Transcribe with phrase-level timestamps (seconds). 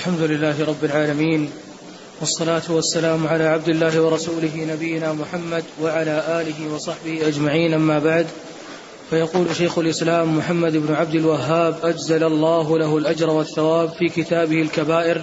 [0.00, 1.50] الحمد لله رب العالمين
[2.20, 8.26] والصلاة والسلام على عبد الله ورسوله نبينا محمد وعلى آله وصحبه أجمعين أما بعد
[9.10, 15.22] فيقول شيخ الإسلام محمد بن عبد الوهاب أجزل الله له الأجر والثواب في كتابه الكبائر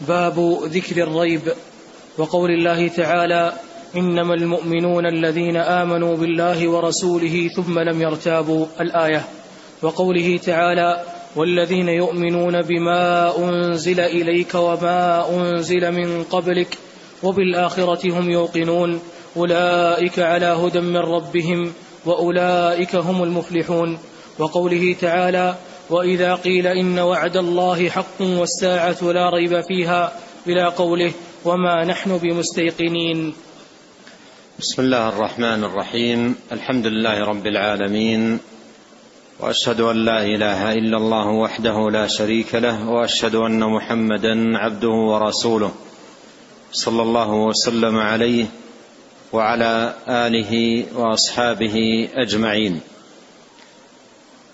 [0.00, 1.52] باب ذكر الريب
[2.18, 3.52] وقول الله تعالى
[3.96, 9.24] إنما المؤمنون الذين آمنوا بالله ورسوله ثم لم يرتابوا الآية
[9.82, 16.78] وقوله تعالى والذين يؤمنون بما أنزل إليك وما أنزل من قبلك
[17.22, 19.00] وبالآخرة هم يوقنون.
[19.36, 21.72] أولئك على هدى من ربهم
[22.06, 23.98] وأولئك هم المفلحون.
[24.38, 25.54] وقوله تعالى
[25.90, 30.12] وإذا قيل إن وعد الله حق والساعة لا ريب فيها
[30.46, 31.12] إلى قوله
[31.44, 33.34] وما نحن بمستيقنين.
[34.58, 36.34] بسم الله الرحمن الرحيم.
[36.52, 38.38] الحمد لله رب العالمين.
[39.40, 45.72] وأشهد أن لا إله إلا الله وحده لا شريك له وأشهد أن محمدا عبده ورسوله
[46.72, 48.46] صلى الله وسلم عليه
[49.32, 52.80] وعلى آله وأصحابه أجمعين.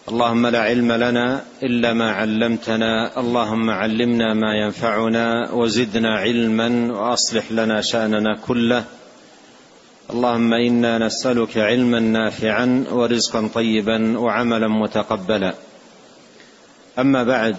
[0.09, 7.81] اللهم لا علم لنا إلا ما علمتنا اللهم علمنا ما ينفعنا وزدنا علما وأصلح لنا
[7.81, 8.85] شأننا كله
[10.11, 15.55] اللهم إنا نسألك علما نافعا ورزقا طيبا وعملا متقبلا.
[16.99, 17.57] أما بعد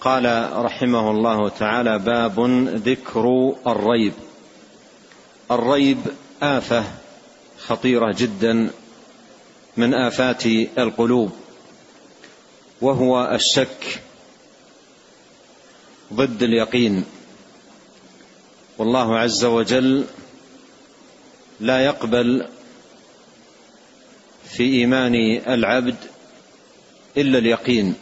[0.00, 2.40] قال رحمه الله تعالى باب
[2.86, 4.12] ذكر الريب.
[5.50, 5.98] الريب
[6.42, 6.84] آفة
[7.66, 8.70] خطيرة جدا
[9.76, 10.46] من آفات
[10.78, 11.30] القلوب
[12.80, 14.00] وهو الشك
[16.12, 17.04] ضد اليقين.
[18.78, 20.04] والله عز وجل
[21.60, 22.46] لا يقبل
[24.44, 25.14] في إيمان
[25.46, 25.96] العبد
[27.16, 27.94] إلا اليقين.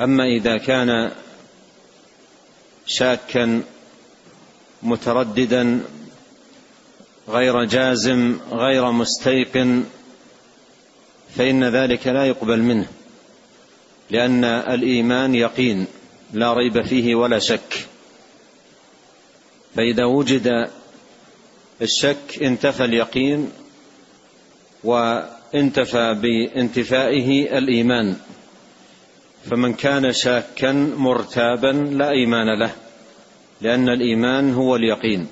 [0.00, 1.10] أما إذا كان
[2.86, 3.62] شاكا
[4.82, 5.80] مترددا
[7.28, 9.84] غير جازم غير مستيقن
[11.36, 12.86] فإن ذلك لا يقبل منه
[14.10, 15.86] لأن الإيمان يقين
[16.32, 17.86] لا ريب فيه ولا شك.
[19.76, 20.70] فإذا وجد
[21.82, 23.50] الشك انتفى اليقين
[24.84, 28.16] وانتفى بانتفائه الإيمان.
[29.50, 32.70] فمن كان شاكا مرتابا لا إيمان له
[33.60, 35.26] لأن الإيمان هو اليقين.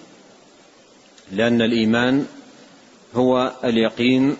[1.32, 2.26] لأن الإيمان
[3.14, 4.36] هو اليقين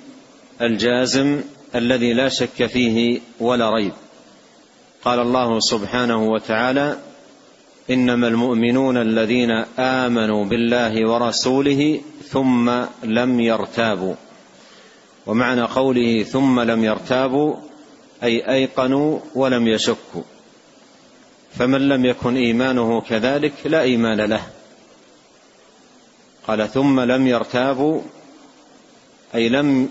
[0.61, 1.41] الجازم
[1.75, 3.93] الذي لا شك فيه ولا ريب.
[5.05, 6.97] قال الله سبحانه وتعالى
[7.91, 12.71] إنما المؤمنون الذين آمنوا بالله ورسوله ثم
[13.05, 14.15] لم يرتابوا.
[15.27, 17.57] ومعنى قوله ثم لم يرتابوا
[18.23, 20.23] أي أيقنوا ولم يشكوا.
[21.59, 24.47] فمن لم يكن إيمانه كذلك لا إيمان له.
[26.47, 28.01] قال ثم لم يرتابوا
[29.35, 29.89] أي لم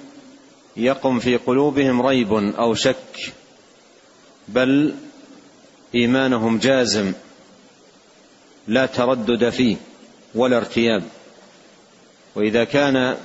[0.77, 3.33] يقم في قلوبهم ريب أو شك
[4.47, 4.93] بل
[5.95, 7.13] إيمانهم جازم.
[8.67, 9.75] لا تردد فيه
[10.35, 11.03] ولا ارتياب.
[12.35, 13.17] وإذا كان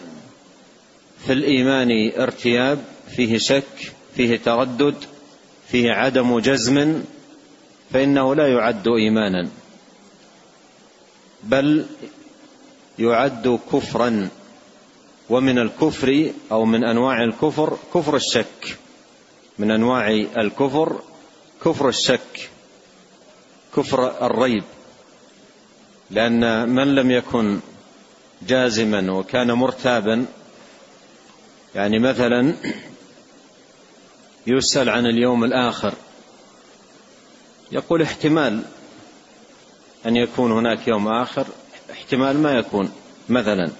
[1.26, 2.84] في الإيمان ارتياب
[3.16, 4.94] فيه شك فيه تردد
[5.68, 7.02] فيه عدم جزم
[7.92, 9.48] فإنه لا يعد إيمانا
[11.42, 11.86] بل
[12.98, 14.28] يعد كفرا
[15.30, 18.78] ومن الكفر أو من أنواع الكفر كفر الشك.
[19.58, 21.00] من أنواع الكفر
[21.64, 22.50] كفر الشك
[23.76, 24.64] كفر الريب.
[26.10, 27.60] لأن من لم يكن
[28.42, 30.26] جازما وكان مرتابا
[31.74, 32.54] يعني مثلا
[34.46, 35.94] يسأل عن اليوم الآخر
[37.72, 38.62] يقول احتمال
[40.06, 41.46] أن يكون هناك يوم آخر
[41.90, 42.92] احتمال ما يكون
[43.28, 43.70] مثلا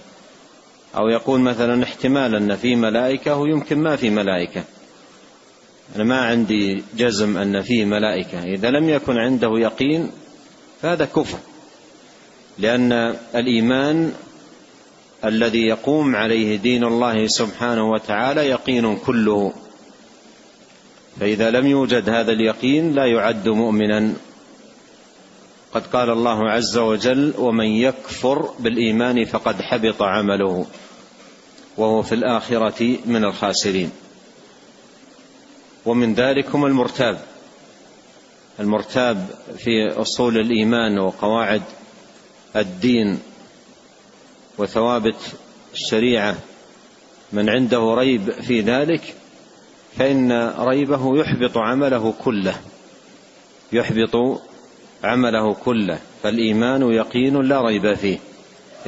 [0.97, 4.65] أو يقول مثلا احتمال أن في ملائكة ويمكن ما في ملائكة.
[5.97, 10.11] أنا ما عندي جزم أن فيه ملائكة إذا لم يكن عنده يقين
[10.83, 11.39] فهذا كفر.
[12.59, 12.93] لأن
[13.35, 14.13] الإيمان
[15.25, 19.53] الذي يقوم عليه دين الله سبحانه وتعالى يقين كله.
[21.21, 24.13] فإذا لم يوجد هذا اليقين لا يعد مؤمنا.
[25.73, 30.67] قد قال الله عز وجل ومن يكفر بالإيمان فقد حبط عمله
[31.77, 33.91] وهو في الآخرة من الخاسرين.
[35.87, 37.21] ومن ذلك المرتاب.
[38.61, 39.27] المرتاب
[39.59, 41.63] في أصول الإيمان وقواعد
[42.57, 43.19] الدين
[44.59, 45.17] وثوابت
[45.75, 46.37] الشريعة
[47.33, 49.15] من عنده ريب في ذلك
[49.99, 52.55] فإن ريبه يحبط عمله كله
[53.73, 54.41] يحبط
[55.05, 58.19] عمله كله فالإيمان يقين لا ريب فيه.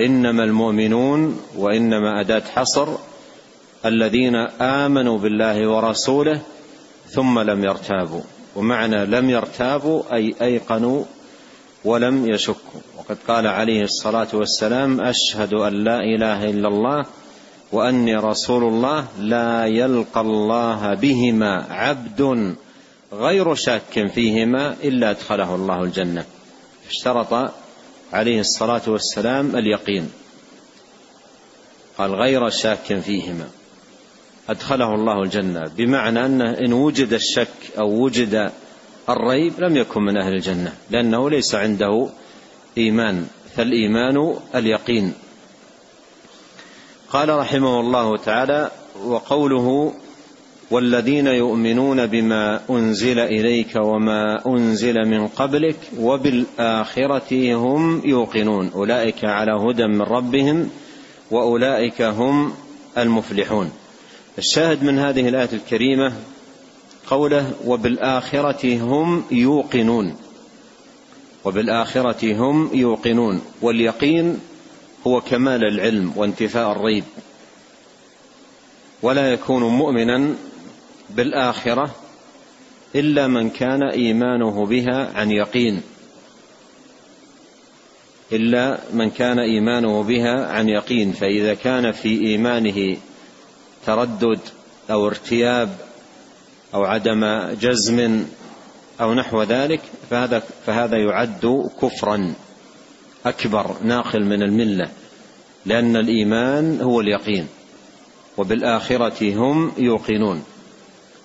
[0.01, 2.89] إنما المؤمنون وإنما أداة حصر
[3.87, 6.41] الذين آمنوا بالله ورسوله
[7.11, 8.23] ثم لم يرتابوا
[8.57, 11.05] ومعنى لم يرتابوا أي أيقنوا
[11.85, 12.81] ولم يشكوا.
[13.09, 17.07] وقد قال عليه الصلاة والسلام أشهد أن لا إله إلا الله
[17.73, 22.55] وأني رسول الله لا يلقى الله بهما عبد
[23.13, 26.25] غير شاك فيهما إلا أدخله الله الجنة.
[26.89, 27.53] اشترط
[28.13, 30.11] عليه الصلاة والسلام اليقين.
[31.99, 33.49] قال غير شاك فيهما
[34.49, 38.53] أدخله الله الجنة بمعنى انه إن وجد الشك أو وجد
[39.09, 42.09] الريب لم يكن من أهل الجنة لأنه ليس عنده
[42.77, 43.27] إيمان
[43.57, 45.13] فالإيمان اليقين.
[47.13, 48.71] قال رحمه الله تعالى
[49.05, 49.95] وقوله
[50.71, 58.71] والذين يؤمنون بما أنزل إليك وما أنزل من قبلك وبالآخرة هم يوقنون.
[58.75, 60.71] أولئك على هدى من ربهم
[61.31, 62.53] وأولئك هم
[62.99, 63.71] المفلحون.
[64.39, 66.13] الشاهد من هذه الآية الكريمة
[67.07, 70.17] قوله وبالآخرة هم يوقنون.
[71.45, 73.43] وبالآخرة هم يوقنون.
[73.63, 74.41] واليقين
[75.07, 77.05] هو كمال العلم وانتفاء الريب.
[79.03, 80.35] ولا يكون مؤمنا
[81.11, 81.95] بالآخرة
[82.95, 85.83] إلا من كان إيمانه بها عن يقين.
[88.33, 91.13] إلا من كان إيمانه بها عن يقين.
[91.13, 92.97] فإذا كان في إيمانه
[93.87, 94.41] تردد
[94.91, 95.77] أو ارتياب
[96.75, 98.25] أو عدم جزم
[99.01, 99.81] أو نحو ذلك
[100.11, 102.35] فهذا فهذا يعد كفرا
[103.27, 104.89] أكبر ناقل من الملة
[105.67, 107.47] لأن الإيمان هو اليقين
[108.37, 110.45] وبالآخرة هم يوقنون.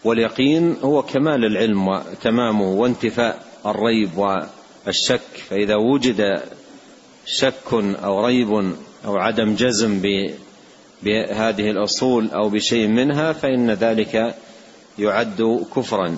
[0.04, 6.42] واليقين هو كمال العلم وتمامه وانتفاء الريب والشك فإذا وجد
[7.26, 8.74] شك أو ريب
[9.06, 10.02] أو عدم جزم
[11.04, 14.36] بهذه الأصول أو بشيء منها فإن ذلك
[15.00, 16.18] يعد كفرا.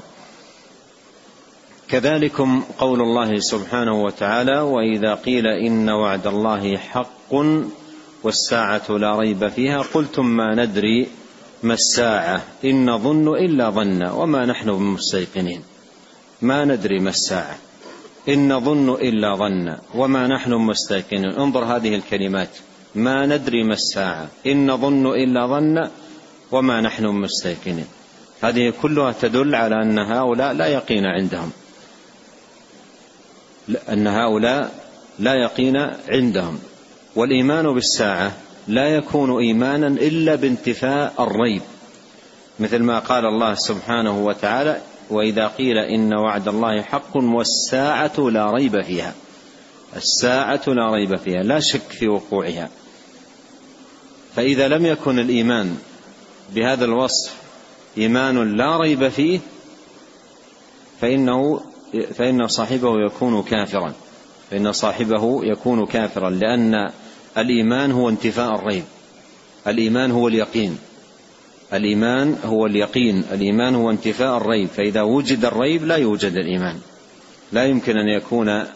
[1.90, 7.34] كذلكم قول الله سبحانه وتعالى وإذا قيل إن وعد الله حق
[8.24, 11.08] والساعة لا ريب فيها قلتم ما ندري
[11.64, 15.62] ما الساعة إن نظن إلا ظنا وما نحن بمستيقنين.
[16.42, 17.58] ما ندري ما الساعة
[18.30, 21.34] إن نظن إلا ظنا وما نحن مستيقنين.
[21.34, 22.50] انظر هذه الكلمات.
[22.96, 25.92] ما ندري ما الساعة إن نظن إلا ظنا
[26.52, 27.88] وما نحن مستيقنين.
[28.42, 31.52] هذه كلها تدل على أن هؤلاء لا يقين عندهم.
[33.90, 34.72] ان هؤلاء
[35.20, 35.78] لا يقين
[36.10, 36.60] عندهم.
[37.16, 38.32] والإيمان بالساعة
[38.68, 41.62] لا يكون إيمانا إلا بانتفاء الريب.
[42.60, 48.82] مثل ما قال الله سبحانه وتعالى وإذا قيل إن وعد الله حق والساعة لا ريب
[48.82, 49.14] فيها.
[49.96, 52.70] الساعة لا ريب فيها لا شك في وقوعها.
[54.36, 55.78] فإذا لم يكن الإيمان
[56.56, 57.34] بهذا الوصف
[57.98, 59.40] إيمان لا ريب فيه
[61.02, 61.62] فإنه
[62.02, 63.94] فإن صاحبه يكون كافرا.
[64.52, 66.90] فإن صاحبه يكون كافرا لأن
[67.38, 68.84] الإيمان هو انتفاء الريب.
[69.68, 70.78] الإيمان هو اليقين.
[71.74, 73.24] الإيمان هو اليقين.
[73.32, 74.68] الإيمان هو انتفاء الريب.
[74.68, 76.80] فإذا وجد الريب لا يوجد الإيمان.
[77.52, 78.68] لا يمكن أن يكون أن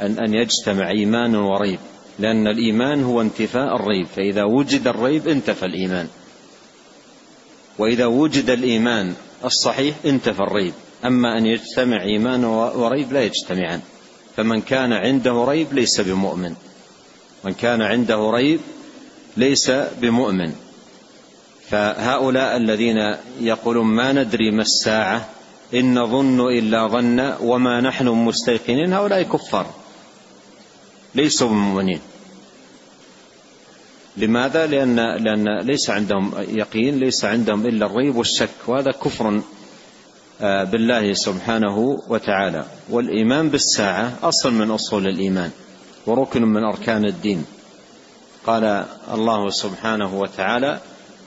[0.00, 1.78] أن يجتمع إيمان وريب
[2.18, 4.06] لأن الإيمان هو انتفاء الريب.
[4.06, 6.08] فإذا وجد الريب انتفى الإيمان.
[7.78, 10.72] وإذا وجد الإيمان الصحيح انتفى الريب.
[11.04, 13.80] أما أن يجتمع إيمان وريب لا يجتمعان.
[14.36, 16.54] فمن كان عنده ريب ليس بمؤمن.
[17.44, 18.60] من كان عنده ريب
[19.36, 20.52] ليس بمؤمن.
[21.68, 25.28] فهؤلاء الذين يقولون ما ندري ما الساعة
[25.74, 29.66] إن نظن إلا ظنا وما نحن مستيقنين هؤلاء كفار.
[31.14, 32.00] ليسوا بمؤمنين.
[34.16, 39.40] لماذا؟ لأن لأن ليس عندهم يقين ليس عندهم إلا الريب والشك وهذا كفر
[40.40, 42.64] بالله سبحانه وتعالى.
[42.90, 45.50] والإيمان بالساعة أصل من أصول الإيمان
[46.06, 47.44] وركن من أركان الدين.
[48.46, 50.78] قال الله سبحانه وتعالى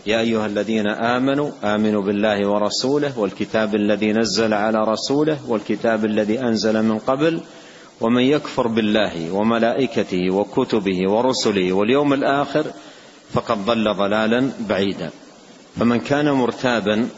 [0.06, 6.84] يا أيها الذين آمنوا آمنوا بالله ورسوله والكتاب الذي نزل على رسوله والكتاب الذي أنزل
[6.84, 7.41] من قبل
[8.01, 12.65] ومن يكفر بالله وملائكته وكتبه ورسله واليوم الآخر
[13.34, 15.10] فقد ضل ضلالا بعيدا.
[15.80, 17.10] فمن كان مرتابا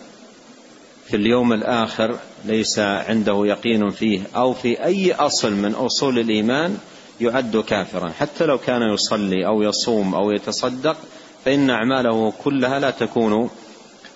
[1.07, 6.77] في اليوم الآخر ليس عنده يقين فيه أو في أي أصل من أصول الإيمان
[7.21, 8.09] يعد كافرا.
[8.09, 10.97] حتى لو كان يصلي أو يصوم أو يتصدق
[11.45, 13.49] فإن أعماله كلها لا تكون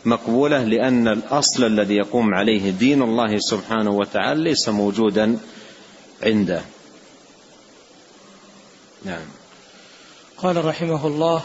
[0.06, 5.38] مقبولة لأن الأصل الذي يقوم عليه دين الله سبحانه وتعالى ليس موجودا
[6.24, 6.62] عنده.
[9.06, 9.26] نعم.
[10.38, 11.44] قال رحمه الله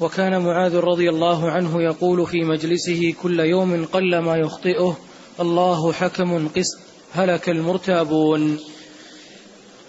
[0.00, 4.98] وكان معاذ رضي الله عنه يقول في مجلسه كل يوم قل ما يخطئه
[5.40, 6.78] الله حكم قسط
[7.12, 8.58] هلك المرتابون.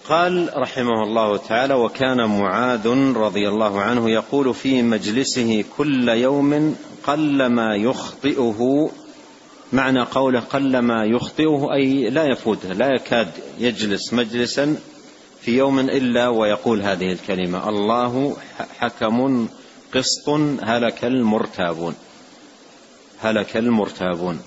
[0.10, 2.88] قال رحمه الله تعالى وكان معاذ
[3.18, 6.76] رضي الله عنه يقول في مجلسه كل يوم
[7.08, 8.90] قل ما يخطئه.
[9.74, 14.76] معنى قوله قل ما يخطئه أي لا يفوته لا يكاد يجلس مجلسا
[15.42, 18.38] في يوم إلا ويقول هذه الكلمة الله
[18.80, 19.48] حكم
[19.94, 20.30] قسط
[20.64, 21.96] هلك المرتابون.
[23.22, 24.42] هلك المرتابون.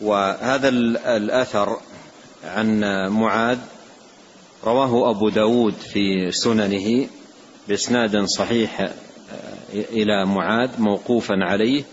[0.00, 0.68] وهذا
[1.16, 1.76] الأثر
[2.44, 3.58] عن معاذ
[4.64, 7.08] رواه أبو داود في سننه
[7.68, 8.90] بإسناد صحيح آه،
[9.72, 11.84] إلى معاذ موقوفا عليه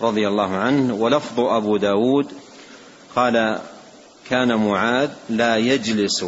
[0.00, 0.94] رضي الله عنه.
[0.94, 2.32] ولفظ أبو داود
[3.16, 3.60] قال
[4.30, 6.24] كان معاذ لا يجلس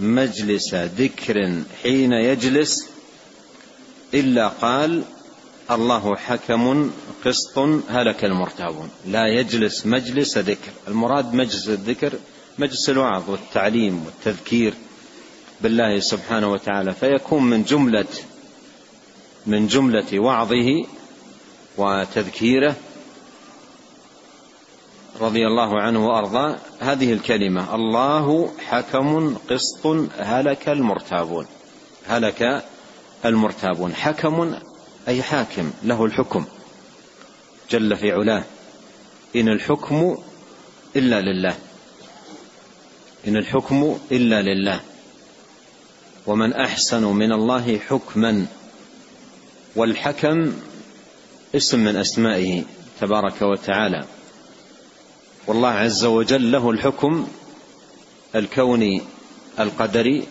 [0.00, 2.88] مجلس ذكر حين يجلس
[4.14, 5.02] إلا قال
[5.70, 6.90] الله حكم
[7.24, 8.90] قسط هلك المرتابون.
[9.06, 10.72] لا يجلس مجلس ذكر.
[10.88, 12.12] المراد مجلس الذكر
[12.58, 14.74] مجلس الوعظ والتعليم والتذكير
[15.60, 18.06] بالله سبحانه وتعالى فيكون من جملة
[19.46, 20.86] من جملة وعظه
[21.76, 22.76] وتذكيره
[25.20, 29.86] رضي الله عنه وأرضاه هذه الكلمة الله حكم قسط
[30.18, 31.46] هلك المرتابون.
[32.06, 32.64] هلك
[33.24, 33.94] المرتابون.
[33.94, 34.54] حكم
[35.08, 36.44] أي حاكم له الحكم.
[37.70, 38.44] جل في علاه
[39.36, 40.18] إن الحكم
[40.96, 41.56] إلا لله.
[43.28, 44.80] إن الحكم إلا لله.
[46.26, 48.46] ومن أحسن من الله حكما.
[49.76, 50.52] والحكم
[51.54, 52.62] اسم من أسمائه
[53.00, 54.04] تبارك وتعالى.
[55.46, 57.28] والله عز وجل له الحكم
[58.34, 59.02] الكوني
[59.60, 60.26] القدري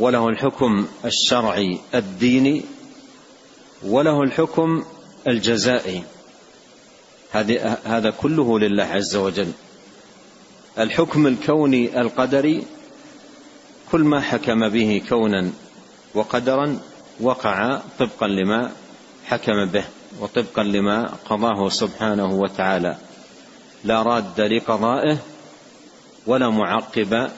[0.00, 2.62] وله الحكم الشرعي الديني
[3.82, 4.84] وله الحكم
[5.28, 6.02] الجزائي.
[7.84, 9.52] هذا كله لله عز وجل.
[10.78, 12.64] الحكم الكوني القدري
[13.92, 15.50] كل ما حكم به كونا
[16.14, 16.78] وقدرا
[17.20, 18.72] وقع طبقا لما
[19.26, 19.84] حكم به
[20.20, 22.96] وطبقا لما قضاه سبحانه وتعالى.
[23.84, 25.18] لا راد لقضائه
[26.26, 27.30] ولا معقب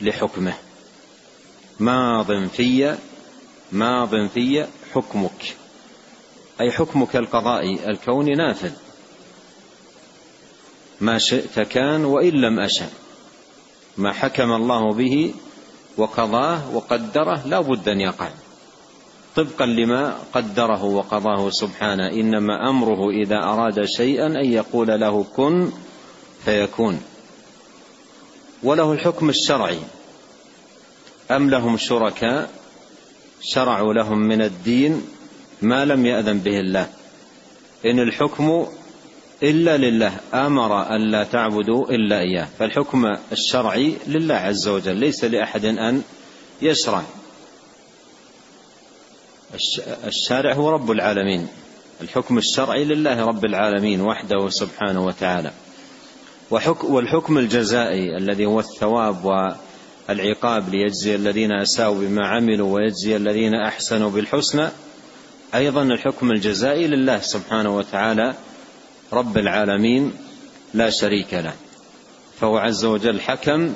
[0.00, 0.54] لحكمه.
[1.80, 2.96] ماض في
[3.72, 5.56] ماض في حكمك.
[6.60, 8.72] أي حكمك القضائي الكوني نافذ.
[11.00, 12.88] ما شئت كان وإن لم أشأ.
[13.96, 15.34] ما حكم الله به
[15.96, 18.28] وقضاه وقدره لا بد أن يقع.
[19.36, 25.72] طبقا لما قدره وقضاه سبحانه إنما أمره إذا أراد شيئا أن يقول له كن
[26.44, 27.02] فيكون.
[28.62, 29.78] وله الحكم الشرعي.
[31.30, 32.50] أم لهم شركاء
[33.42, 35.02] شرعوا لهم من الدين
[35.62, 36.88] ما لم يأذن به الله؟
[37.86, 38.66] إن الحكم
[39.42, 42.48] إلا لله أمر أن لا تعبدوا إلا إياه.
[42.58, 46.02] فالحكم الشرعي لله عز وجل ليس لأحد أن
[46.62, 47.02] يشرع.
[50.06, 51.48] الشارع هو رب العالمين.
[52.00, 55.52] الحكم الشرعي لله رب العالمين وحده سبحانه وتعالى.
[56.82, 59.56] والحكم الجزائي الذي هو الثواب
[60.08, 64.68] والعقاب ليجزي الذين أساءوا بما عملوا ويجزي الذين أحسنوا بالحسنى.
[65.54, 68.34] أيضا الحكم الجزائي لله سبحانه وتعالى
[69.12, 70.12] رب العالمين
[70.74, 71.52] لا شريك له.
[72.40, 73.72] فهو عز وجل حكم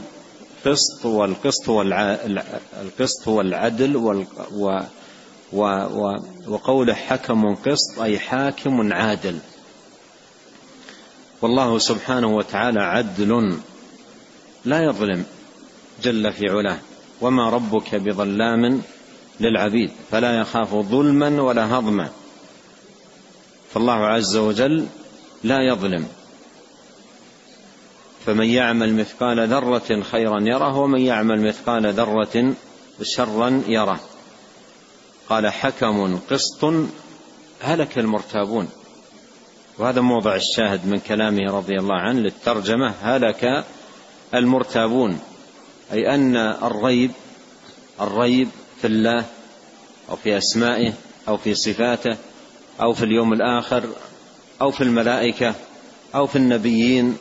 [0.67, 4.27] قسط والقسط القسط هو العدل وال
[5.53, 5.79] و
[6.47, 9.39] وقوله حكم قسط أي حاكم عادل.
[11.43, 13.57] والله سبحانه وتعالى عدل
[14.65, 15.25] لا يظلم.
[16.03, 16.79] جل في علاه.
[17.21, 18.83] وما ربك بظلام
[19.41, 19.91] للعبيد.
[20.11, 22.11] فلا يخاف ظلما ولا هضما.
[23.75, 24.87] فالله عز وجل
[25.45, 26.07] لا يظلم.
[28.27, 32.55] فمن يعمل مثقال ذرة خيرا يره ومن يعمل مثقال ذرة
[33.03, 34.01] شرا يره.
[35.29, 36.75] قال حكم قسط
[37.61, 38.69] هلك المرتابون.
[39.79, 42.95] وهذا موضع الشاهد من كلامه رضي الله عنه للترجمة.
[43.03, 43.65] هلك
[44.35, 45.21] المرتابون.
[45.93, 47.11] أي أن الريب
[48.01, 48.49] الريب
[48.81, 49.25] في الله
[50.11, 50.93] أو في أسمائه
[51.29, 52.17] أو في صفاته
[52.81, 53.85] أو في اليوم الآخر
[54.61, 55.55] أو في الملائكة
[56.15, 57.19] أو في النبيين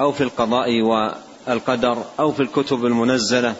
[0.00, 3.54] أو في القضاء والقدر أو في الكتب المنزلة.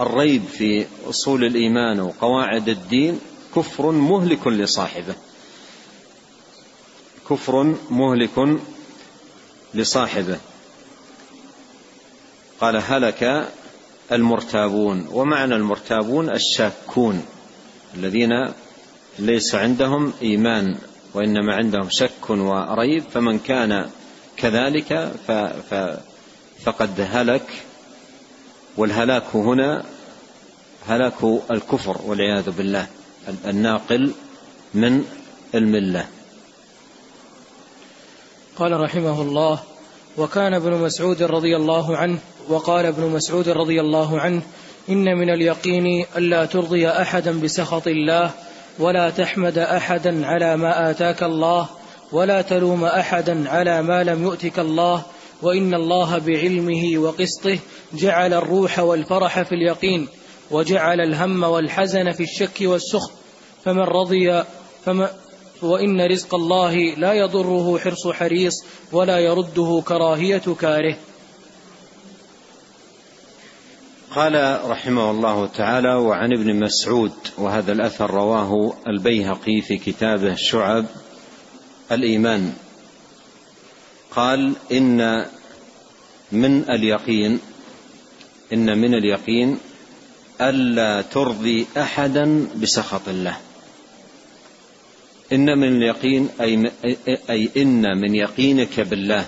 [0.00, 3.20] الريب في أصول الإيمان وقواعد الدين
[3.56, 5.14] كفر مهلك لصاحبه.
[7.30, 8.58] كفر مهلك
[9.74, 10.38] لصاحبه.
[12.60, 13.48] قال هلك
[14.12, 15.08] المرتابون.
[15.12, 17.24] ومعنى المرتابون الشاكون
[17.94, 18.30] الذين
[19.18, 20.76] ليس عندهم إيمان
[21.14, 23.02] وإنما عندهم شك وريب.
[23.10, 23.90] فمن كان
[24.36, 25.12] كذلك
[26.64, 27.46] فقد هلك.
[28.76, 29.84] والهلاك هنا
[30.88, 32.86] هلاك الكفر والعياذ بالله
[33.46, 34.12] الناقل
[34.74, 35.04] من
[35.54, 36.06] الملة.
[38.58, 39.62] قال رحمه الله
[40.18, 44.42] وكان ابن مسعود رضي الله عنه وقال ابن مسعود رضي الله عنه
[44.88, 48.30] إن من اليقين الا ترضي احدا بسخط الله
[48.78, 51.68] ولا تحمد احدا على ما آتاك الله
[52.12, 55.02] ولا تلوم احدا على ما لم يؤتك الله
[55.42, 57.58] وإن الله بعلمه وقسطه
[57.94, 60.08] جعل الروح والفرح في اليقين
[60.50, 63.12] وجعل الهم والحزن في الشك والسخط
[63.64, 64.42] فمن رضي
[64.84, 65.10] فما
[65.62, 68.54] وإن رزق الله لا يضره حرص حريص
[68.92, 70.96] ولا يرده كراهية كاره.
[74.14, 80.84] قال رحمه الله تعالى وعن ابن مسعود وهذا الأثر رواه البيهقي في كتابه شعب
[81.92, 82.52] الإيمان
[84.10, 85.26] قال إن
[86.32, 87.40] من اليقين
[88.52, 89.58] إن من اليقين
[90.40, 93.36] ألا ترضي أحدا بسخط الله.
[95.32, 96.70] إن من اليقين أي,
[97.30, 99.26] أي إن من يقينك بالله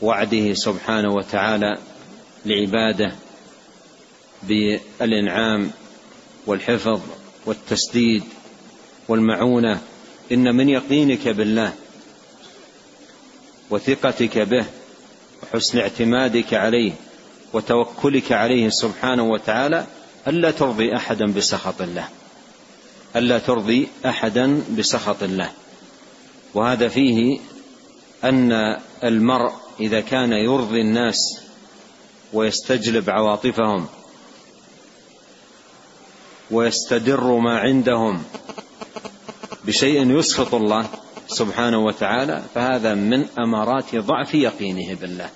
[0.00, 1.78] وعده سبحانه وتعالى
[2.46, 3.12] لعباده
[4.42, 5.70] بالإنعام
[6.46, 7.00] والحفظ
[7.46, 8.22] والتسديد
[9.08, 9.80] والمعونة.
[10.32, 11.72] إن من يقينك بالله
[13.70, 14.64] وثقتك به
[15.42, 16.92] وحسن اعتمادك عليه
[17.52, 19.86] وتوكلك عليه سبحانه وتعالى
[20.28, 22.08] ألا ترضي أحدا بسخط الله.
[23.16, 25.50] ألا ترضي أحدا بسخط الله.
[26.54, 27.38] وهذا فيه
[28.24, 28.52] أن
[29.04, 31.40] المرء إذا كان يرضي الناس
[32.32, 33.86] ويستجلب عواطفهم
[36.50, 38.22] ويستدر ما عندهم
[39.64, 40.88] بشيء يسخط الله
[41.28, 45.30] سبحانه وتعالى فهذا من أمارات ضعف يقينه بالله.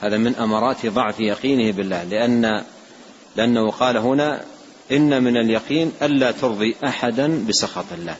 [0.00, 2.64] هذا من أمارات ضعف يقينه بالله لأن
[3.36, 4.44] لأنه قال هنا
[4.92, 8.16] إن من اليقين ألا ترضي أحدا بسخط الله.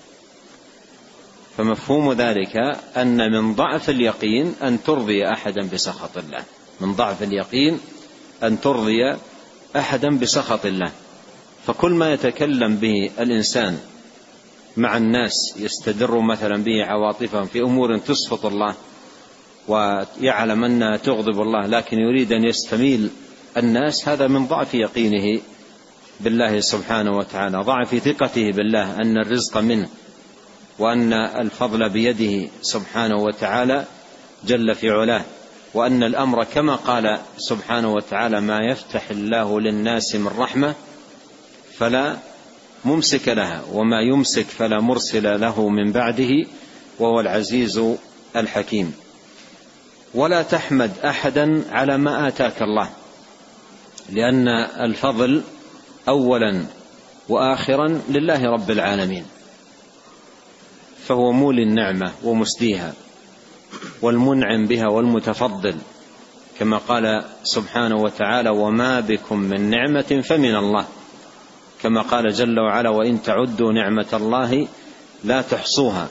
[1.57, 2.57] فمفهوم ذلك
[2.97, 6.45] أن من ضعف اليقين أن ترضي أحدا بسخط الله.
[6.81, 7.81] من ضعف اليقين
[8.43, 9.17] أن ترضي
[9.77, 10.93] أحدا بسخط الله.
[11.67, 13.79] فكل ما يتكلم به الإنسان
[14.77, 18.75] مع الناس يستدر مثلا به عواطفهم في أمور تسخط الله
[19.69, 23.11] ويعلم انها تغضب الله لكن يريد أن يستميل
[23.57, 25.41] الناس هذا من ضعف يقينه
[26.21, 29.89] بالله سبحانه وتعالى ضعف ثقته بالله أن الرزق منه
[30.79, 33.85] وأن الفضل بيده سبحانه وتعالى
[34.45, 35.25] جل في علاه.
[35.75, 40.75] وأن الأمر كما قال سبحانه وتعالى ما يفتح الله للناس من رحمة
[41.79, 42.17] فلا
[42.85, 46.31] ممسك لها وما يمسك فلا مرسل له من بعده
[46.99, 47.81] وهو العزيز
[48.37, 48.95] الحكيم.
[50.15, 52.91] ولا تحمد أحدا على ما آتاك الله
[54.11, 54.49] لأن
[54.81, 55.43] الفضل
[56.09, 56.65] اولا
[57.29, 59.27] واخرا لله رب العالمين
[61.07, 62.93] فهو مولي النعمه ومسديها.
[64.03, 65.77] والمنعم بها والمتفضل
[66.59, 70.87] كما قال سبحانه وتعالى وما بكم من نعمة فمن الله.
[71.83, 74.69] كما قال جل وعلا وإن تعدوا نعمة الله
[75.25, 76.09] لا تحصوها.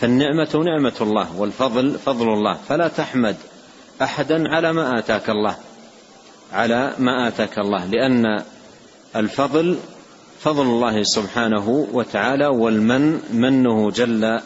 [0.00, 2.58] فالنعمة نعمة الله والفضل فضل الله.
[2.68, 3.36] فلا تحمد
[4.02, 5.56] أحدا على ما آتاك الله
[6.52, 8.42] على ما آتاك الله لأن
[9.16, 9.78] الفضل
[10.40, 14.40] فضل الله سبحانه وتعالى والمن منه جل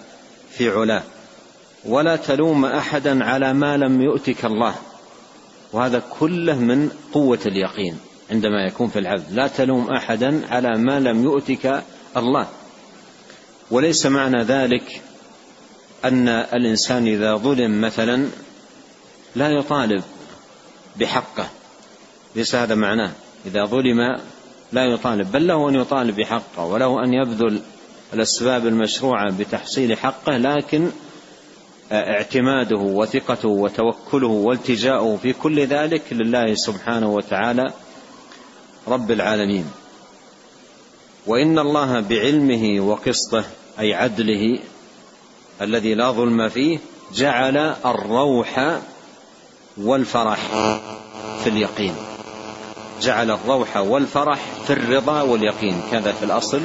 [0.50, 1.02] في علاه.
[1.86, 4.74] ولا تلوم أحدا على ما لم يؤتك الله.
[5.72, 7.98] وهذا كله من قوة اليقين
[8.30, 9.24] عندما يكون في العبد.
[9.32, 11.82] لا تلوم أحدا على ما لم يؤتك
[12.16, 12.48] الله.
[13.70, 15.02] وليس معنى ذلك
[16.04, 18.28] أن الإنسان إذا ظلم مثلا
[19.36, 20.02] لا يطالب
[20.96, 21.48] بحقه.
[22.36, 23.12] ليس هذا معناه.
[23.46, 24.20] إذا ظلم
[24.72, 25.32] لا يطالب.
[25.32, 27.60] بل له أن يطالب بحقه وله أن يبذل
[28.14, 30.90] الأسباب المشروعة بتحصيل حقه لكن
[31.92, 37.72] اعتماده وثقته وتوكله والتجاؤه في كل ذلك لله سبحانه وتعالى
[38.88, 39.64] رب العالمين.
[41.26, 43.44] وإن الله بعلمه وقسطه
[43.80, 44.58] أي عدله
[45.62, 46.78] الذي لا ظلم فيه
[47.14, 48.78] جعل الروح
[49.76, 50.38] والفرح
[51.44, 51.94] في اليقين.
[53.02, 55.82] جعل الروح والفرح في الرضا واليقين.
[55.90, 56.60] كذا في الأصل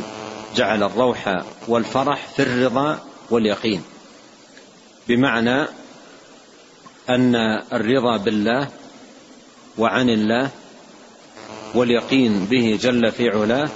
[0.56, 3.84] جعل الروح والفرح في الرضا واليقين.
[5.10, 5.66] بمعنى
[7.10, 7.36] أن
[7.74, 8.70] الرضا بالله
[9.78, 10.50] وعن الله
[11.76, 13.70] واليقين به جل في علاه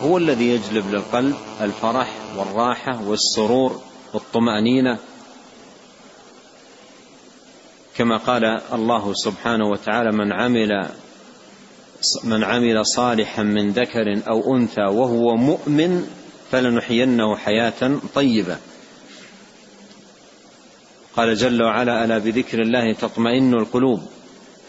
[0.00, 3.80] هو الذي يجلب للقلب الفرح والراحة والسرور
[4.12, 4.98] والطمأنينة.
[7.96, 10.88] كما قال الله سبحانه وتعالى من عمل
[12.24, 16.06] من عمل صالحا من ذكر أو أنثى وهو مؤمن
[16.50, 18.56] فلنحيينه حياة طيبة.
[21.16, 24.02] قال جل وعلا ألا بذكر الله تطمئن القلوب؟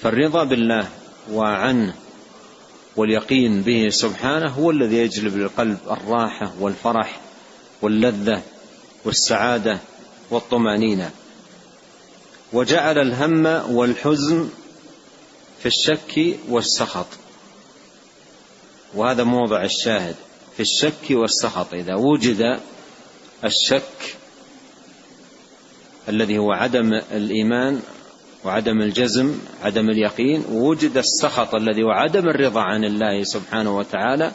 [0.01, 0.87] فالرضا بالله
[1.31, 1.95] وعنه
[2.95, 7.19] واليقين به سبحانه هو الذي يجلب للقلب الراحة والفرح
[7.81, 8.41] واللذة
[9.05, 9.79] والسعادة
[10.29, 11.11] والطمأنينة.
[12.53, 14.49] وجعل الهم والحزن
[15.59, 17.07] في الشك والسخط.
[18.93, 20.15] وهذا موضع الشاهد
[20.55, 21.73] في الشك والسخط.
[21.73, 22.59] إذا وجد
[23.43, 24.20] الشك
[26.09, 27.81] الذي هو عدم الإيمان
[28.45, 34.31] وعدم الجزم عدم اليقين ووجد السخط الذي هو عدم الرضا عن الله سبحانه وتعالى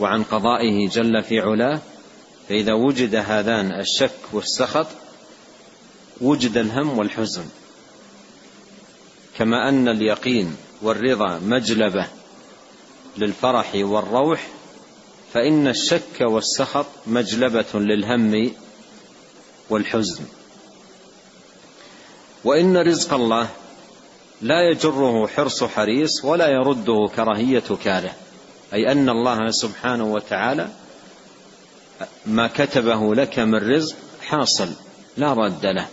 [0.00, 1.80] وعن قضائه جل في علاه.
[2.48, 4.86] فإذا وجد هذان الشك والسخط
[6.20, 7.44] وجد الهم والحزن.
[9.38, 12.06] كما أن اليقين والرضا مجلبة
[13.18, 14.48] للفرح والروح
[15.32, 18.52] فإن الشك والسخط مجلبة للهم
[19.70, 20.24] والحزن.
[22.44, 23.48] وإن رزق الله
[24.42, 28.12] لا يجره حرص حريص ولا يرده كراهية كاره.
[28.72, 30.68] أي أن الله سبحانه وتعالى
[32.26, 34.68] ما كتبه لك من رزق حاصل
[35.16, 35.86] لا رد له.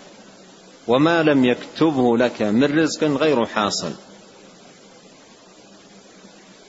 [0.87, 3.91] وما لم يكتبه لك من رزق غير حاصل.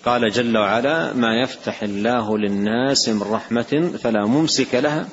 [0.04, 5.08] قال جل وعلا ما يفتح الله للناس من رحمة فلا ممسك لها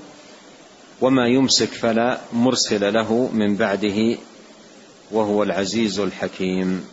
[1.02, 4.18] وما يمسك فلا مرسل له من بعده
[5.12, 6.86] وهو العزيز الحكيم.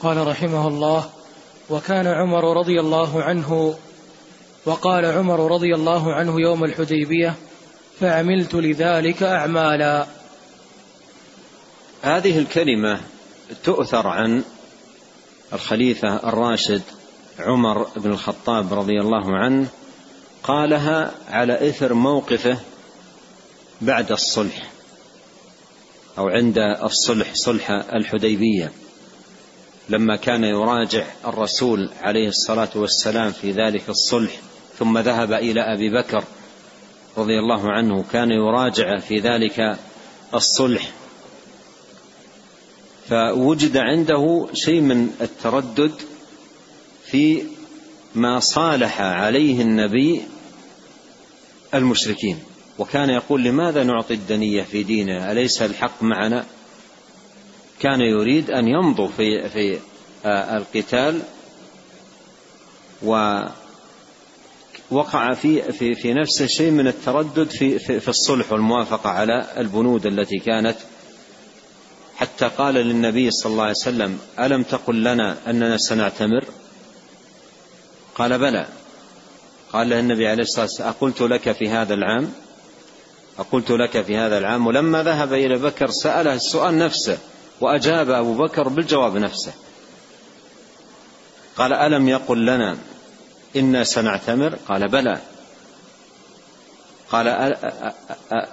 [0.00, 1.10] قال رحمه الله
[1.70, 3.74] وكان عمر رضي الله عنه
[4.66, 7.34] وقال عمر رضي الله عنه يوم الحديبية
[8.00, 10.06] فعملت لذلك أعمالا.
[12.02, 13.00] هذه الكلمة
[13.64, 14.42] تؤثر عن
[15.52, 16.82] الخليفة الراشد
[17.38, 19.66] عمر بن الخطاب رضي الله عنه
[20.42, 22.58] قالها على إثر موقفه
[23.80, 24.70] بعد الصلح
[26.18, 28.72] أو عند الصلح صلح الحديبية
[29.88, 34.32] لما كان يراجع الرسول عليه الصلاة والسلام في ذلك الصلح
[34.78, 36.24] ثم ذهب إلى أبي بكر
[37.16, 39.78] رضي الله عنه كان يراجع في ذلك
[40.34, 40.90] الصلح.
[43.08, 45.92] فوجد عنده شيء من التردد
[47.06, 47.42] في
[48.14, 50.22] ما صالح عليه النبي
[51.74, 52.38] المشركين.
[52.78, 56.46] وكان يقول لماذا نعطي الدنية في ديننا؟ أليس الحق معنا؟
[57.80, 59.78] كان يريد أن يمضوا في في
[60.26, 61.22] القتال
[63.02, 63.40] و
[64.90, 70.06] وقع في في في نفسه شيء من التردد في في, في الصلح والموافقة على البنود
[70.06, 70.76] التي كانت.
[72.16, 76.44] حتى قال للنبي صلى الله عليه وسلم ألم تقل لنا أننا سنعتمر؟
[78.14, 78.66] قال بلى.
[79.72, 82.32] قال له النبي عليه الصلاة والسلام أقلت لك في هذا العام؟
[83.38, 87.18] أقلت لك في هذا العام؟ ولما ذهب إلى بكر سأله السؤال نفسه
[87.60, 89.52] وأجاب أبو بكر بالجواب نفسه.
[91.56, 92.76] قال ألم يقل لنا
[93.56, 95.18] إنا سنعتمر قال بلى.
[97.10, 97.54] قال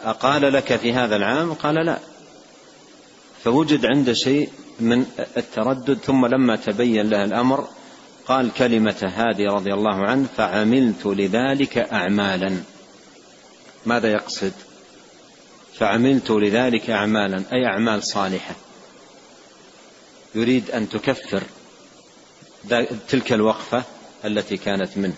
[0.03, 1.97] أقال لك في هذا العام؟ قال لا.
[3.43, 4.49] فوجد عنده شيء
[4.79, 5.05] من
[5.37, 7.67] التردد ثم لما تبين له الأمر
[8.27, 12.57] قال كلمة هذه رضي الله عنه فعملت لذلك أعمالا.
[13.85, 14.51] ماذا يقصد؟
[15.73, 17.43] فعملت لذلك أعمالا.
[17.53, 18.55] أي أعمال صالحة.
[20.35, 21.43] يريد أن تكفر
[23.09, 23.83] تلك الوقفة
[24.25, 25.15] التي كانت منه.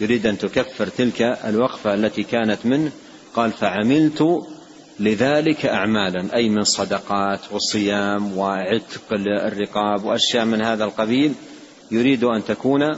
[0.00, 2.92] يريد أن تكفر تلك الوقفة التي كانت منه.
[3.34, 4.46] قال فعملت
[5.00, 6.34] لذلك أعمالا.
[6.34, 11.34] أي من صدقات وصيام وعتق الرقاب وأشياء من هذا القبيل.
[11.90, 12.96] يريد أن تكون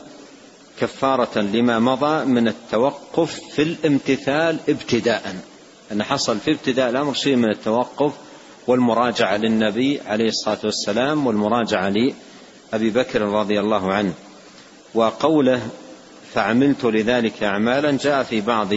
[0.80, 5.36] كفارة لما مضى من التوقف في الامتثال ابتداء.
[5.92, 8.12] أن حصل في ابتداء الأمر شيء من التوقف
[8.66, 14.14] والمراجعة للنبي عليه الصلاة والسلام والمراجعة لأبي بكر رضي الله عنه.
[14.94, 15.68] وقوله
[16.34, 18.68] فعملت لذلك أعمالا جاء في بعض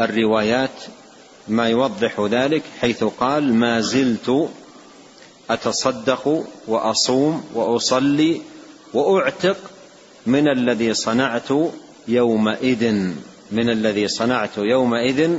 [0.00, 0.70] الروايات
[1.48, 4.48] ما يوضح ذلك حيث قال ما زلت
[5.50, 8.40] أتصدق وأصوم وأصلي
[8.94, 9.56] وأعتق
[10.26, 11.48] من الذي صنعت
[12.08, 12.92] يومئذ
[13.52, 15.38] من الذي صنعت يومئذ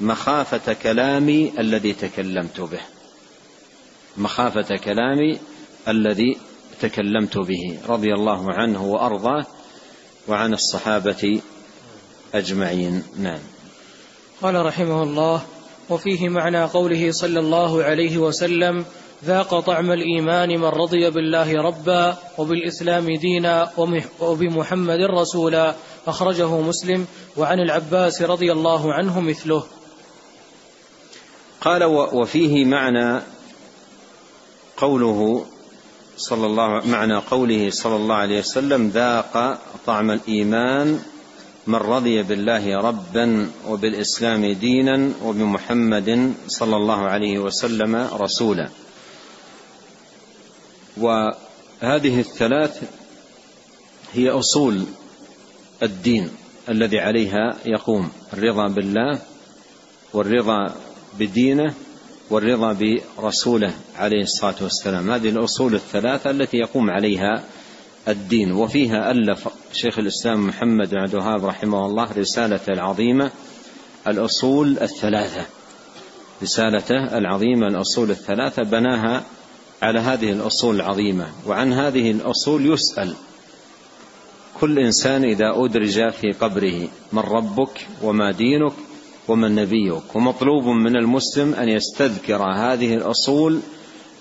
[0.00, 2.80] مخافة كلامي الذي تكلمت به.
[4.16, 5.38] مخافة كلامي
[5.88, 6.36] الذي
[6.80, 9.46] تكلمت به رضي الله عنه وأرضاه
[10.28, 11.40] وعن الصحابة
[12.34, 13.02] أجمعين.
[13.18, 13.40] نعم.
[14.42, 15.42] قال رحمه الله
[15.90, 18.84] وفيه معنى قوله صلى الله عليه وسلم
[19.24, 23.70] ذاق طعم الإيمان من رضي بالله ربا وبالإسلام دينا
[24.20, 25.74] وبمحمد رسولا.
[26.06, 29.64] أخرجه مسلم وعن العباس رضي الله عنه مثله.
[31.60, 33.20] قال وفيه معنى
[34.76, 35.44] قوله
[36.16, 41.00] صلى الله معنى قوله صلى الله عليه وسلم ذاق طعم الإيمان
[41.66, 48.68] من رضي بالله ربا وبالإسلام دينا وبمحمد صلى الله عليه وسلم رسولا.
[51.00, 52.82] وهذه الثلاث
[54.12, 54.84] هي أصول
[55.82, 56.30] الدين
[56.68, 59.18] الذي عليها يقوم الرضا بالله
[60.12, 60.74] والرضا
[61.18, 61.74] بدينه
[62.30, 62.72] والرضا
[63.18, 65.10] برسوله عليه الصلاة والسلام.
[65.10, 67.44] هذه الأصول الثلاثة التي يقوم عليها
[68.08, 68.52] الدين.
[68.52, 73.30] وفيها ألف شيخ الإسلام محمد بن عبد الوهاب رحمه الله رسالته العظيمة
[74.06, 75.46] الأصول الثلاثة.
[76.42, 79.24] رسالته العظيمة الأصول الثلاثة بناها
[79.82, 83.14] على هذه الأصول العظيمة وعن هذه الأصول يسأل.
[84.60, 88.72] كل إنسان إذا أدرج في قبره من ربك وما دينك
[89.28, 90.16] ومن نبيك.
[90.16, 93.60] ومطلوب من المسلم أن يستذكر هذه الأصول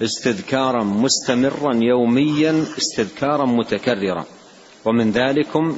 [0.01, 4.25] استذكارا مستمرا يوميا استذكارا متكررا.
[4.85, 5.77] ومن ذلكم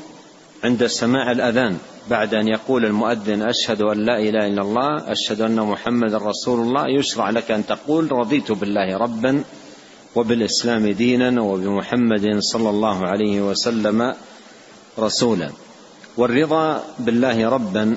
[0.63, 1.77] عند سماع الأذان
[2.09, 6.87] بعد أن يقول المؤذن أشهد أن لا إله إلا الله أشهد أن محمدا رسول الله.
[6.99, 9.43] يشرع لك أن تقول رضيت بالله ربا
[10.15, 14.15] وبالإسلام دينا وبمحمد صلى الله عليه وسلم
[14.99, 15.49] رسولا.
[16.17, 17.95] والرضا بالله ربا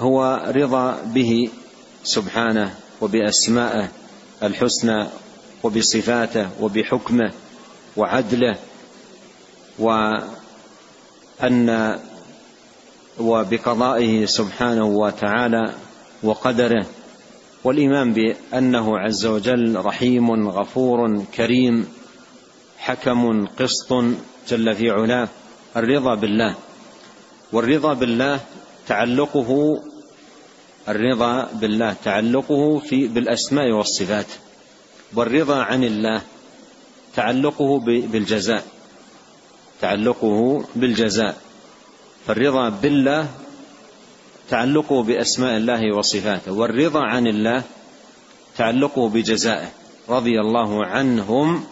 [0.00, 1.50] هو رضا به
[2.04, 3.88] سبحانه وبأسمائه
[4.42, 5.06] الحسنى
[5.62, 7.32] وبصفاته وبحكمه
[7.96, 8.56] وعدله
[9.78, 11.98] وأن
[13.20, 15.74] وبقضائه سبحانه وتعالى
[16.22, 16.86] وقدره
[17.64, 21.88] والإيمان بأنه عز وجل رحيم غفور كريم
[22.78, 24.04] حكم قسط
[24.48, 25.28] جل في علاه
[25.76, 26.54] الرضا بالله.
[27.52, 28.40] والرضا بالله
[28.86, 29.80] تعلقه
[30.88, 34.26] الرضا بالله تعلقه في بالأسماء والصفات.
[35.14, 36.22] والرضا عن الله
[37.14, 38.64] تعلقه بالجزاء
[39.80, 41.36] تعلقه بالجزاء.
[42.26, 43.28] فالرضا بالله
[44.50, 47.62] تعلقه بأسماء الله وصفاته والرضا عن الله
[48.56, 49.68] تعلقه بجزائه
[50.08, 51.64] رضي الله عنهم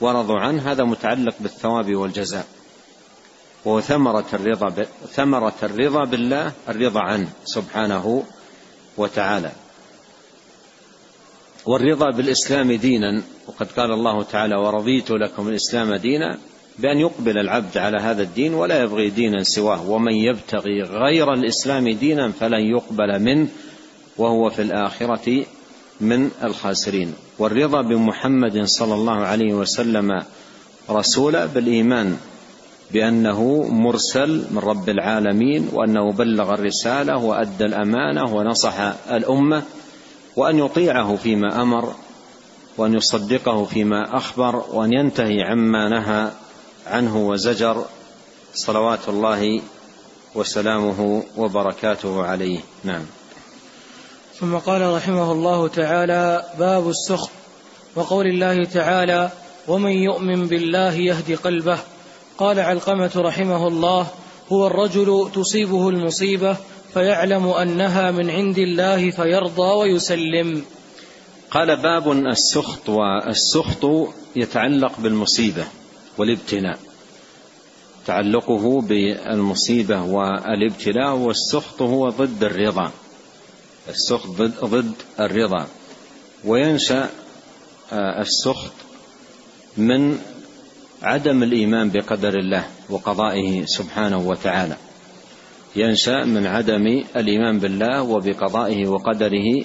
[0.00, 0.72] ورضوا عنه.
[0.72, 2.46] هذا متعلق بالثواب والجزاء.
[3.64, 8.24] وهو ثمرة الرضا ثمرة الرضا بالله الرضا عنه سبحانه
[8.96, 9.52] وتعالى.
[11.66, 16.38] والرضا بالإسلام دينا وقد قال الله تعالى ورضيت لكم الإسلام دينا
[16.78, 19.90] بأن يقبل العبد على هذا الدين ولا يبغي دينا سواه.
[19.90, 23.48] ومن يبتغي غير الإسلام دينا فلن يقبل منه
[24.16, 25.44] وهو في الآخرة
[26.00, 27.14] من الخاسرين.
[27.38, 30.22] والرضا بمحمد صلى الله عليه وسلم
[30.90, 32.16] رسولا بالإيمان
[32.90, 39.62] بأنه مرسل من رب العالمين وأنه بلغ الرسالة وأدى الأمانة ونصح الأمة
[40.36, 41.94] وأن يطيعه فيما أمر
[42.76, 46.30] وأن يصدقه فيما أخبر وأن ينتهي عما نهى
[46.86, 47.84] عنه وزجر
[48.54, 49.62] صلوات الله
[50.34, 52.60] وسلامه وبركاته عليه.
[52.84, 53.04] نعم.
[54.40, 57.30] ثم قال رحمه الله تعالى باب السخط.
[57.94, 59.30] وقول الله تعالى
[59.68, 61.78] ومن يؤمن بالله يهدي قلبه.
[62.38, 64.06] قال علقمة رحمه الله
[64.52, 66.56] هو الرجل تصيبه المصيبة
[66.94, 70.64] فيعلم أنها من عند الله فيرضى ويسلم.
[71.50, 73.86] قال باب السخط والسخط
[74.36, 75.64] يتعلق بالمصيبة.
[76.18, 76.78] والابتلاء.
[78.06, 82.90] تعلقه بالمصيبة والابتلاء والسخط هو ضد الرضا.
[83.88, 84.28] السخط
[84.64, 85.66] ضد الرضا.
[86.44, 87.10] وينشأ
[87.92, 88.72] آه، السخط
[89.76, 90.18] من
[91.02, 94.76] عدم الإيمان بقدر الله وقضائه سبحانه وتعالى.
[95.76, 99.64] ينشأ من عدم الإيمان بالله وبقضائه وقدره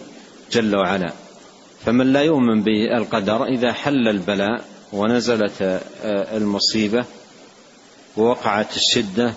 [0.52, 1.14] جل وعلا.
[1.86, 7.06] فمن لا يؤمن بالقدر إذا حل البلاء ونزلت المصيبة
[8.18, 9.34] ووقعت الشدة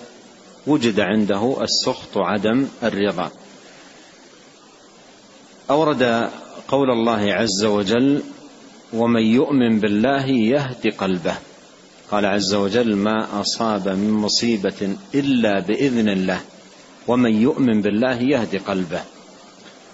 [0.67, 3.31] وجد عنده السخط وعدم الرضا.
[5.69, 6.29] أورد
[6.67, 8.21] قول الله عز وجل
[8.93, 11.35] ومن يؤمن بالله يهد قلبه.
[12.11, 16.39] قال عز وجل ما أصاب من مصيبة إلا بإذن الله.
[17.07, 19.01] ومن يؤمن بالله يهدي قلبه.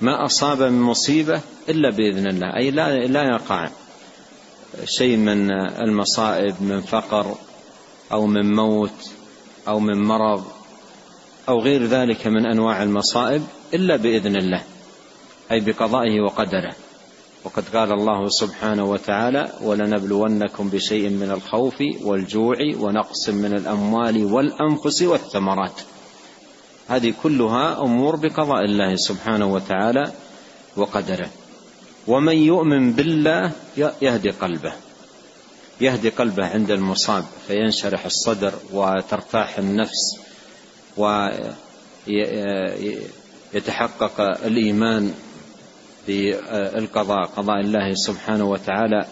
[0.02, 2.56] ما أصاب من مصيبة إلا بإذن الله.
[2.58, 3.70] أي لا لا يقع
[4.86, 7.36] شيء من المصائب من فقر
[8.12, 9.12] أو من موت
[9.68, 10.44] أو من مرض
[11.50, 14.64] أو غير ذلك من أنواع المصائب إلا بإذن الله
[15.52, 16.76] أي بقضائه وقدره.
[17.44, 25.82] وقد قال الله سبحانه وتعالى ولنبلونكم بشيء من الخوف والجوع ونقص من الأموال والأنفس والثمرات.
[26.88, 30.12] هذه كلها أمور بقضاء الله سبحانه وتعالى
[30.78, 31.30] وقدره.
[32.08, 34.74] ومن يؤمن بالله يهدي قلبه.
[35.82, 40.20] يهدي قلبه عند المصاب فينشرح الصدر وترتاح النفس
[43.54, 45.14] ويتحقق الإيمان
[46.08, 49.06] بالقضاء قضاء الله سبحانه وتعالى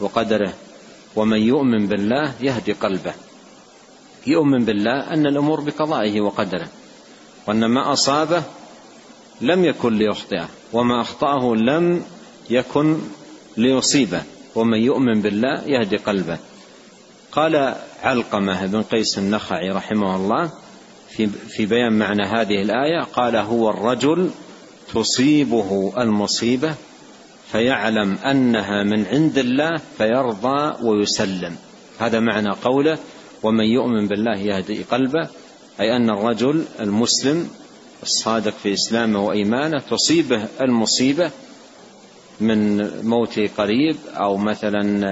[0.00, 0.52] وقدره.
[1.16, 3.14] ومن يؤمن بالله يهدي قلبه.
[4.26, 6.68] يؤمن بالله أن الأمور بقضائه وقدره.
[7.46, 8.42] وأن ما أصابه
[9.40, 12.04] لم يكن ليخطئه وما أخطأه لم
[12.50, 12.98] يكن
[13.56, 14.22] ليصيبه
[14.54, 16.38] ومن يؤمن بالله يهدي قلبه.
[17.32, 20.50] قال علقمة بن قيس النخعي رحمه الله
[21.08, 24.30] في في بيان معنى هذه الآية قال هو الرجل
[24.94, 26.74] تصيبه المصيبة
[27.52, 31.56] فيعلم أنها من عند الله فيرضى ويسلم.
[31.98, 32.98] هذا معنى قوله
[33.42, 35.28] ومن يؤمن بالله يهدي قلبه.
[35.80, 37.48] أي أن الرجل المسلم
[38.02, 41.30] الصادق في إسلامه وإيمانه تصيبه المصيبة
[42.40, 45.06] من موت قريب أو مثلا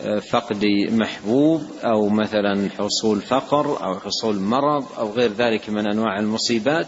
[0.00, 6.18] آه، فقد محبوب أو مثلا حصول فقر أو حصول مرض أو غير ذلك من أنواع
[6.18, 6.86] المصيبات.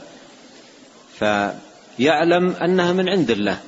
[1.20, 3.58] فيعلم أنها من عند الله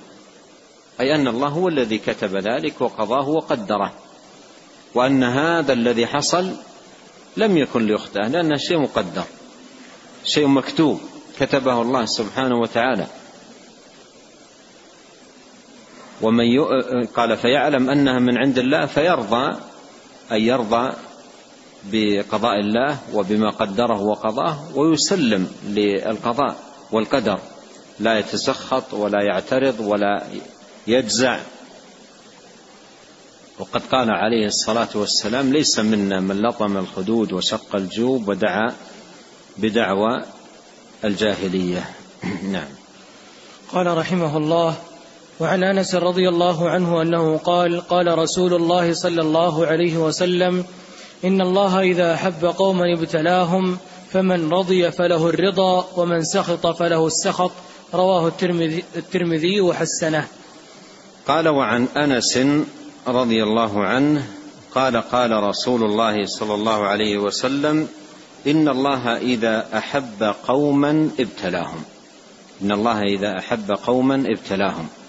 [1.00, 3.92] أي أن الله هو الذي كتب ذلك وقضاه وقدره
[4.94, 6.52] وأن هذا الذي حصل
[7.36, 9.24] لم يكن ليخطئه لأنه شيء مقدر
[10.24, 11.00] شيء مكتوب
[11.40, 13.06] كتبه الله سبحانه وتعالى.
[16.22, 16.44] ومن
[17.14, 19.56] قال فيعلم أنها من عند الله فيرضى
[20.32, 20.92] أي يرضى
[21.84, 26.56] بقضاء الله وبما قدره وقضاه ويسلم للقضاء
[26.92, 27.38] والقدر.
[28.00, 30.26] لا يتسخط ولا يعترض ولا
[30.86, 31.38] يجزع.
[33.58, 38.72] وقد قال عليه الصلاة والسلام ليس منا من لطم الخدود وشق الجوب ودعا
[39.58, 40.22] بدعوى
[41.04, 41.90] الجاهلية.
[42.52, 42.68] نعم.
[43.72, 44.74] قال رحمه الله
[45.42, 50.64] وعن انس رضي الله عنه انه قال قال رسول الله صلى الله عليه وسلم
[51.24, 53.78] إن الله إذا أحب قوما ابتلاهم
[54.12, 57.50] فمن رضي فله الرضا ومن سخط فله السخط.
[57.94, 60.26] رواه الترمذي, الترمذي وحسنه.
[61.26, 62.38] قال وعن أنس
[63.08, 64.26] رضي الله عنه
[64.74, 67.88] قال قال رسول الله صلى الله عليه وسلم
[68.46, 71.82] إن الله إذا أحب قوما ابتلاهم.
[72.62, 75.01] إن الله إذا أحب قوما ابتلاهم.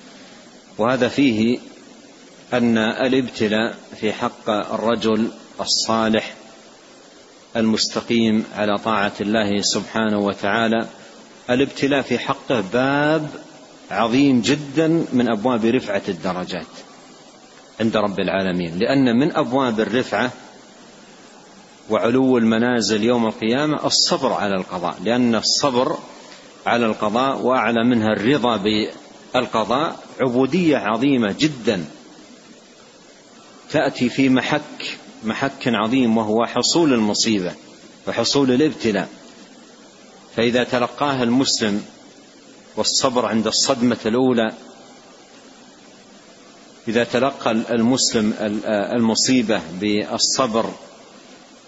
[0.77, 1.59] وهذا فيه
[2.53, 5.31] أن الابتلاء في حق الرجل
[5.61, 6.33] الصالح
[7.55, 10.87] المستقيم على طاعة الله سبحانه وتعالى
[11.49, 13.29] الابتلاء في حقه باب
[13.91, 16.65] عظيم جدا من أبواب رفعة الدرجات
[17.79, 20.31] عند رب العالمين لأن من أبواب الرفعة
[21.89, 25.97] وعلو المنازل يوم القيامة الصبر على القضاء لأن الصبر
[26.65, 28.87] على القضاء وأعلى منها الرضا
[29.35, 31.85] القضاء عبودية عظيمة جدا.
[33.71, 37.53] تأتي في محك محك عظيم وهو حصول المصيبة
[38.07, 39.09] وحصول الابتلاء.
[40.35, 41.85] فإذا تلقاها المسلم
[42.75, 44.51] والصبر عند الصدمة الأولى
[46.87, 48.33] إذا تلقى المسلم
[48.95, 50.73] المصيبة بالصبر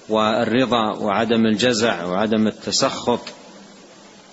[0.09, 3.19] والرضا وعدم الجزع وعدم التسخط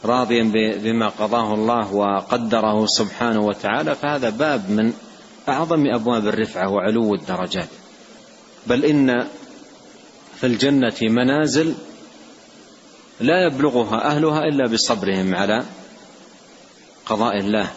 [0.05, 4.93] راضيا بما قضاه الله وقدره سبحانه وتعالى فهذا باب من
[5.49, 7.69] أعظم أبواب الرفعة وعلو الدرجات.
[8.67, 9.27] بل إن
[10.41, 11.75] في الجنة منازل
[13.21, 15.65] لا يبلغها أهلها إلا بصبرهم على
[17.07, 17.71] قضاء الله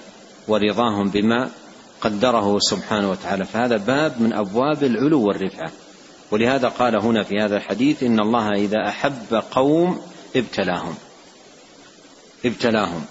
[0.48, 1.50] ورضاهم بما
[2.02, 3.46] قدره سبحانه وتعالى.
[3.46, 5.72] فهذا باب من أبواب العلو والرفعة.
[6.32, 10.02] ولهذا قال هنا في هذا الحديث إن الله إذا أحب قوم
[10.36, 10.96] ابتلاهم.
[12.46, 13.06] ابتلاهم.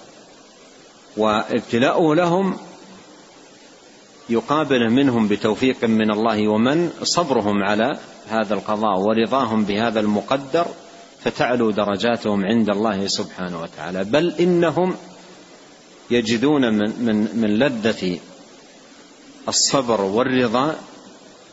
[1.16, 2.56] وابتلاؤه لهم
[4.28, 10.66] يقابل منهم بتوفيق من الله ومن صبرهم على هذا القضاء ورضاهم بهذا المقدر
[11.24, 14.04] فتعلو درجاتهم عند الله سبحانه وتعالى.
[14.04, 14.94] بل إنهم
[16.10, 18.18] يجدون من من من لذة
[19.48, 20.76] الصبر والرضا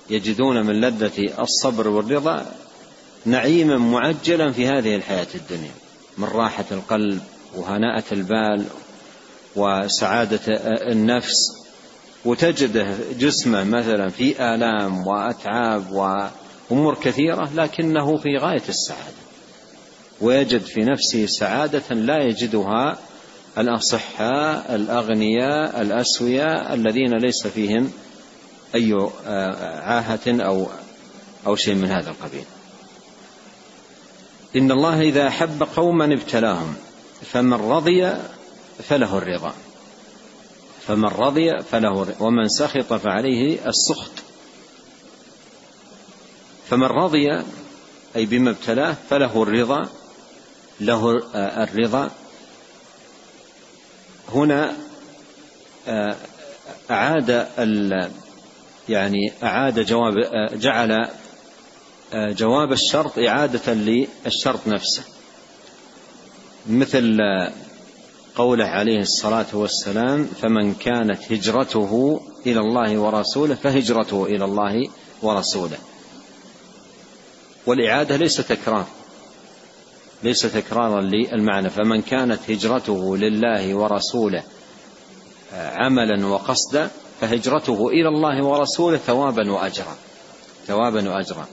[0.10, 2.52] يجدون من لذة الصبر والرضا
[3.26, 5.72] نعيما معجلا في هذه الحياة الدنيا
[6.18, 7.22] من راحة القلب
[7.56, 8.66] وهناءة البال
[9.56, 10.40] وسعادة
[10.92, 11.62] النفس
[12.26, 19.22] وتجده جسمه مثلا في آلام وأتعاب وأمور كثيرة لكنه في غاية السعادة.
[20.22, 22.98] ويجد في نفسه سعادة لا يجدها
[23.58, 27.92] الأصحاء الأغنياء الأسوياء الذين ليس فيهم
[28.76, 28.94] أي
[29.84, 30.68] عاهة أو
[31.48, 32.46] أو شيء من هذا القبيل.
[34.56, 36.76] إن الله إذا أحب قوما ابتلاهم.
[37.26, 38.14] فمن رضي
[38.90, 39.54] فله الرضا.
[40.88, 42.26] فمن رضي فله الرضا.
[42.26, 44.12] ومن سخط فعليه السخط.
[46.70, 47.28] فمن رضي
[48.16, 49.90] أي بما ابتلاه فله الرضا.
[50.80, 52.12] له الرضا.
[54.34, 54.74] هنا
[56.92, 57.48] أعاد
[58.90, 60.14] يعني أعاد جواب
[60.54, 61.08] جعل
[62.14, 65.04] جواب الشرط إعادة للشرط نفسه.
[66.70, 67.18] مثل
[68.36, 74.90] قوله عليه الصلاة والسلام فمن كانت هجرته إلى الله ورسوله فهجرته إلى الله
[75.22, 75.78] ورسوله.
[77.66, 78.86] والإعادة ليس تكرار
[80.24, 81.70] ليس تكرارا للمعنى.
[81.70, 84.44] فمن كانت هجرته لله ورسوله
[85.54, 86.90] عملا وقصدا
[87.22, 89.96] فهجرته إلى الله ورسوله ثوابا وأجرا.
[90.68, 91.48] ثوابا وأجرا.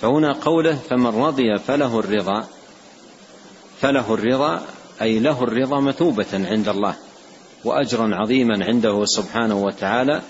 [0.00, 2.46] فهنا قوله فمن رضي فله الرضا.
[3.80, 4.62] فله الرضا
[5.02, 6.94] أي له الرضا مثوبة عند الله
[7.64, 10.22] وأجرا عظيما عنده سبحانه وتعالى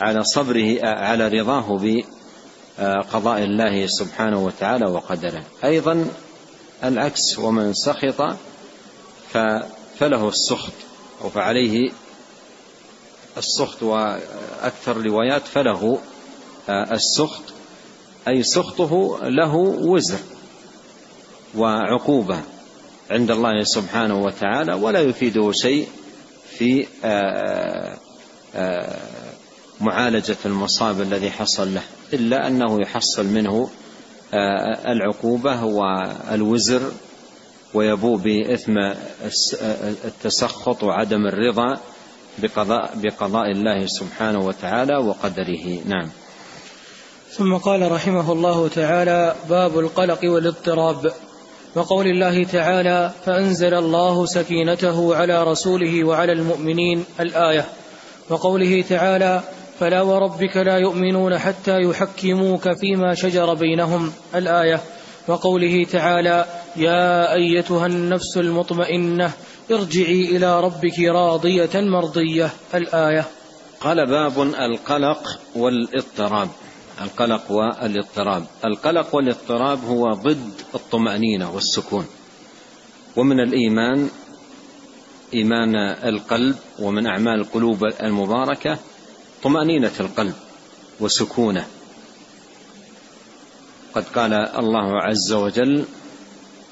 [0.00, 1.80] على صبره على رضاه
[2.78, 5.44] بقضاء الله سبحانه وتعالى وقدره.
[5.64, 6.06] أيضا
[6.84, 8.36] العكس ومن سخط
[9.98, 10.72] فله السخط
[11.22, 11.90] أو فعليه
[13.36, 15.98] السخط وأكثر روايات فله
[16.68, 17.42] السخط
[18.28, 20.18] أي سخطه له وزر.
[21.56, 22.40] وعقوبة
[23.10, 25.88] عند الله سبحانه وتعالى ولا يفيده شيء
[26.58, 26.86] في
[29.80, 31.82] معالجة المصاب الذي حصل له
[32.12, 33.68] إلا أنه يحصل منه
[34.88, 36.92] العقوبة والوزر
[37.74, 38.78] ويبوء بإثم
[40.04, 41.80] التسخط وعدم الرضا
[42.38, 45.80] بقضاء, بقضاء الله سبحانه وتعالى وقدره.
[45.86, 46.10] نعم.
[47.30, 51.12] ثم قال رحمه الله تعالى باب القلق والاضطراب.
[51.74, 57.64] وقول الله تعالى فأنزل الله سكينته على رسوله وعلى المؤمنين الآية.
[58.30, 59.40] وقوله تعالى
[59.80, 64.80] فلا وربك لا يؤمنون حتى يحكموك فيما شجر بينهم الآية.
[65.28, 66.44] وقوله تعالى
[66.76, 69.32] يا أيتها النفس المطمئنة
[69.70, 73.24] ارجعي إلى ربك راضية مرضية الآية.
[73.80, 76.48] قال باب القلق والإضطراب.
[77.00, 78.46] القلق والاضطراب.
[78.64, 82.06] القلق والاضطراب هو ضد الطمأنينة والسكون.
[83.16, 84.10] ومن الإيمان
[85.34, 88.78] إيمان القلب ومن أعمال القلوب المباركة
[89.42, 90.34] طمأنينة القلب
[91.00, 91.66] وسكونه.
[93.94, 95.84] قد قال الله عز وجل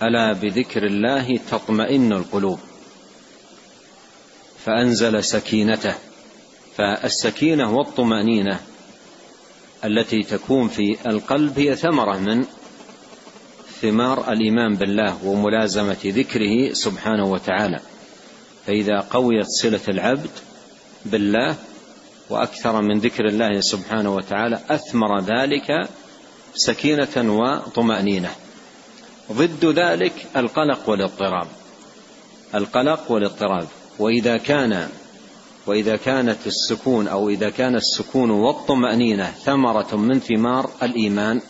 [0.03, 2.59] ألا بذكر الله تطمئن القلوب.
[4.65, 5.95] فأنزل سكينته.
[6.77, 8.61] فالسكينة والطمأنينة
[9.85, 12.45] التي تكون في القلب هي ثمرة من
[13.81, 17.81] ثمار الإيمان بالله وملازمة ذكره سبحانه وتعالى.
[18.67, 20.31] فإذا قويت صلة العبد
[21.05, 21.57] بالله
[22.31, 25.89] وأكثر من ذكر الله سبحانه وتعالى أثمر ذلك
[26.55, 28.31] سكينة وطمأنينة.
[29.33, 31.47] ضد ذلك القلق والاضطراب.
[32.55, 33.69] القلق والاضطراب.
[33.99, 34.89] وإذا كان
[35.67, 41.41] وإذا كانت السكون أو إذا كان السكون والطمأنينة ثمرة من ثمار الإيمان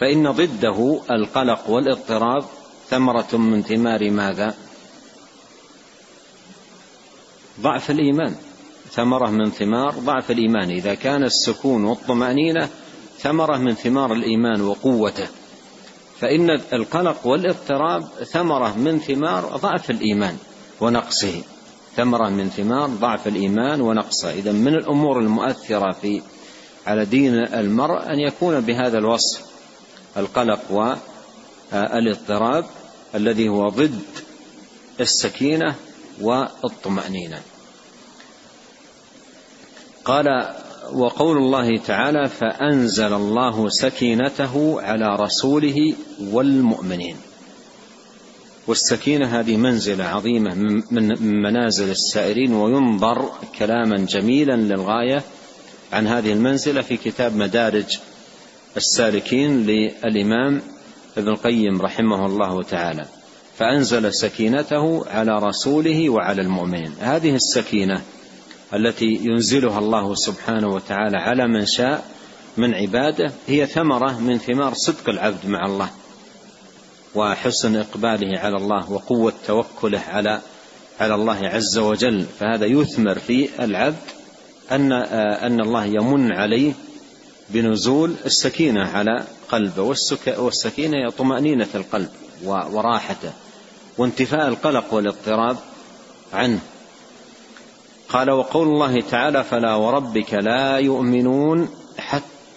[0.00, 2.44] فإن ضده القلق والاضطراب
[2.90, 4.54] ثمرة من ثمار ماذا؟
[7.60, 8.34] ضعف الإيمان.
[8.90, 10.70] ثمرة من ثمار ضعف الإيمان.
[10.70, 12.68] إذا كان السكون والطمأنينة
[13.18, 15.28] ثمرة من ثمار الإيمان وقوته.
[16.20, 20.36] فإن القلق والاضطراب ثمرة من ثمار ضعف الإيمان
[20.80, 21.42] ونقصه.
[21.96, 24.32] ثمرة من ثمار ضعف الإيمان ونقصه.
[24.32, 26.22] إذا من الأمور المؤثرة في
[26.86, 29.40] على دين المرء أن يكون بهذا الوصف
[30.16, 30.60] القلق
[31.72, 32.64] والإضطراب
[33.14, 34.00] الذي هو ضد
[35.00, 35.74] السكينة
[36.20, 37.42] والطمأنينة.
[40.04, 40.26] قال
[40.92, 47.16] وقول الله تعالى فأنزل الله سكينته على رسوله والمؤمنين.
[48.70, 50.54] والسكينة هذه منزلة عظيمة
[50.90, 55.22] من منازل السائرين وينظر كلاما جميلا للغاية
[55.92, 57.98] عن هذه المنزلة في كتاب مدارج
[58.76, 60.62] السالكين للإمام
[61.16, 63.04] ابن القيم رحمه الله تعالى.
[63.58, 66.92] فأنزل سكينته على رسوله وعلى المؤمنين.
[67.00, 68.02] هذه السكينة
[68.74, 72.04] التي ينزلها الله سبحانه وتعالى على من شاء
[72.56, 75.90] من عباده هي ثمرة من ثمار صدق العبد مع الله.
[77.14, 80.40] وحسن إقباله على الله وقوة توكله على
[81.00, 82.26] على الله عز وجل.
[82.40, 83.96] فهذا يثمر في العبد
[84.70, 86.72] أن أن الله يمن عليه
[87.48, 89.82] بنزول السكينة على قلبه
[90.38, 92.08] والسكينة هي طمأنينة القلب
[92.44, 93.32] وراحته
[93.98, 95.56] وانتفاء القلق والاضطراب
[96.32, 96.58] عنه.
[98.08, 101.68] قال وقول الله تعالى فلا وربك لا يؤمنون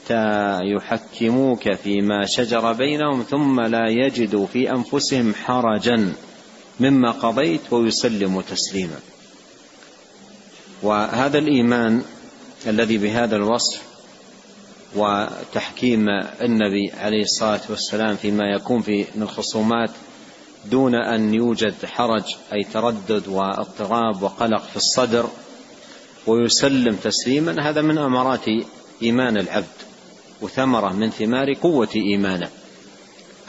[0.04, 6.14] حتى يحكموك فيما شجر بينهم ثم لا يجدوا في أنفسهم حرجا
[6.80, 9.00] مما قضيت ويسلموا تسليما.
[10.84, 12.02] وهذا الإيمان
[12.68, 13.82] الذي بهذا الوصف
[14.96, 16.06] وتحكيم
[16.42, 19.90] النبي عليه الصلاة والسلام فيما يكون في من الخصومات
[20.66, 22.24] دون أن يوجد حرج
[22.54, 25.30] أي تردد واضطراب وقلق في الصدر
[26.28, 28.46] ويسلم تسليما هذا من أمارات
[29.02, 29.93] إيمان العبد.
[30.42, 32.50] وثمرة من ثمار قوة إيمانه.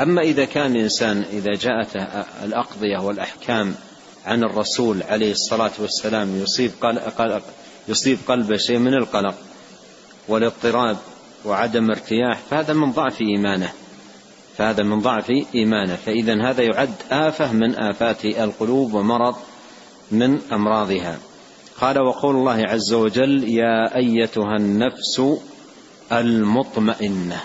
[0.01, 2.03] أما إذا كان الإنسان إذا جاءته
[2.45, 3.75] الأقضية والأحكام
[4.27, 7.43] عن الرسول عليه الصلاة والسلام يصيب قلق
[7.89, 9.35] يصيب قلبه شيء من القلق
[10.29, 10.97] والاضطراب
[11.45, 13.73] وعدم ارتياح فهذا من ضعف إيمانه.
[14.59, 15.97] فهذا من ضعف إيمانه.
[15.97, 19.37] فاذا هذا يعد آفة من آفات القلوب ومرض
[20.11, 21.19] من أمراضها.
[21.81, 25.23] قال وقول الله عز وجل يا أيتها النفس
[26.21, 27.41] المطمئنة.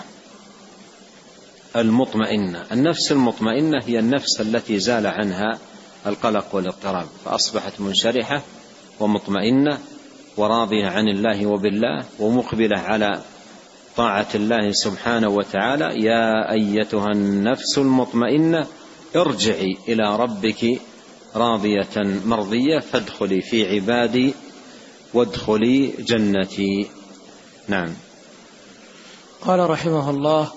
[1.76, 2.66] المطمئنة.
[2.72, 5.58] النفس المطمئنة هي النفس التي زال عنها
[6.06, 8.42] القلق والاضطراب فأصبحت منشرحة
[9.00, 9.78] ومطمئنة
[10.36, 13.20] وراضية عن الله وبالله ومقبلة على
[13.96, 16.04] طاعة الله سبحانه وتعالى.
[16.04, 18.66] يا أيتها النفس المطمئنة
[19.16, 20.80] ارجعي إلى ربك
[21.36, 24.34] راضية مرضية فادخلي في عبادي
[25.14, 26.86] وادخلي جنتي.
[27.68, 27.94] نعم.
[29.46, 30.48] قال رحمه الله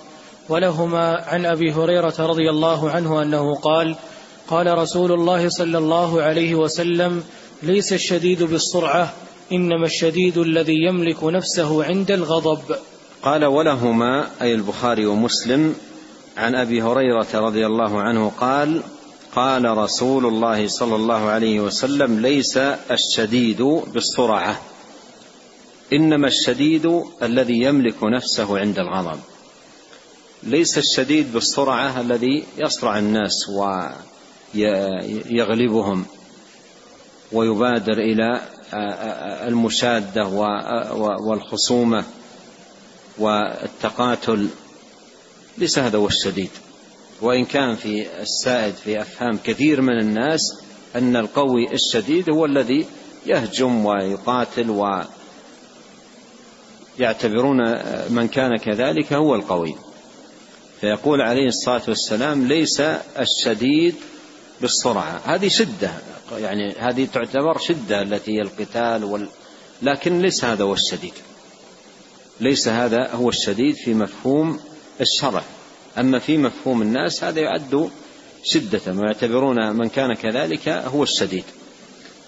[0.48, 3.96] ولهما عن أبي هريرة رضي الله عنه أنه قال
[4.48, 7.24] قال رسول الله صلى الله عليه وسلم
[7.62, 9.12] ليس الشديد بالسرعة
[9.52, 12.76] إنما الشديد الذي يملك نفسه عند الغضب.
[13.22, 15.74] قال ولهما أي البخاري ومسلم
[16.36, 18.82] عن أبي هريرة رضي الله عنه قال
[19.36, 22.56] قال رسول الله صلى الله عليه وسلم ليس
[22.90, 23.62] الشديد
[23.92, 24.60] بالسرعة.
[25.94, 29.20] إنما الشديد الذي يملك نفسه عند الغضب.
[30.42, 33.48] ليس الشديد بالسرعة الذي يصرع الناس
[34.54, 36.06] ويغلبهم
[37.32, 38.40] ويبادر إلى
[39.48, 40.26] المشادة
[41.20, 42.04] والخصومة
[43.18, 44.48] والتقاتل.
[45.58, 46.50] ليس هذا هو الشديد.
[47.20, 50.40] وإن كان في السائد في أفهام كثير من الناس
[50.96, 52.86] أن القوي الشديد هو الذي
[53.26, 54.70] يهجم ويقاتل
[56.98, 57.58] ويعتبرون
[58.08, 59.74] من كان كذلك هو القوي.
[60.80, 62.82] فيقول عليه الصلاة والسلام ليس
[63.18, 63.94] الشديد
[64.60, 65.90] بالسرعة هذه شدة
[66.38, 69.28] يعني هذه تعتبر شدة التي هي القتال وال...
[69.82, 71.12] لكن ليس هذا هو الشديد.
[72.40, 74.60] ليس هذا هو الشديد في مفهوم
[75.00, 75.42] الشرع.
[75.98, 77.90] أما في مفهوم الناس هذا يعد
[78.44, 81.44] شدة ويعتبرون من كان كذلك هو الشديد.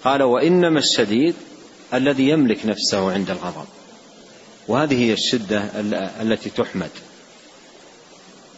[0.03, 1.35] قال وإنما الشديد
[1.93, 3.65] الذي يملك نفسه عند الغضب.
[4.67, 5.71] وهذه هي الشدة
[6.21, 6.89] التي تحمد.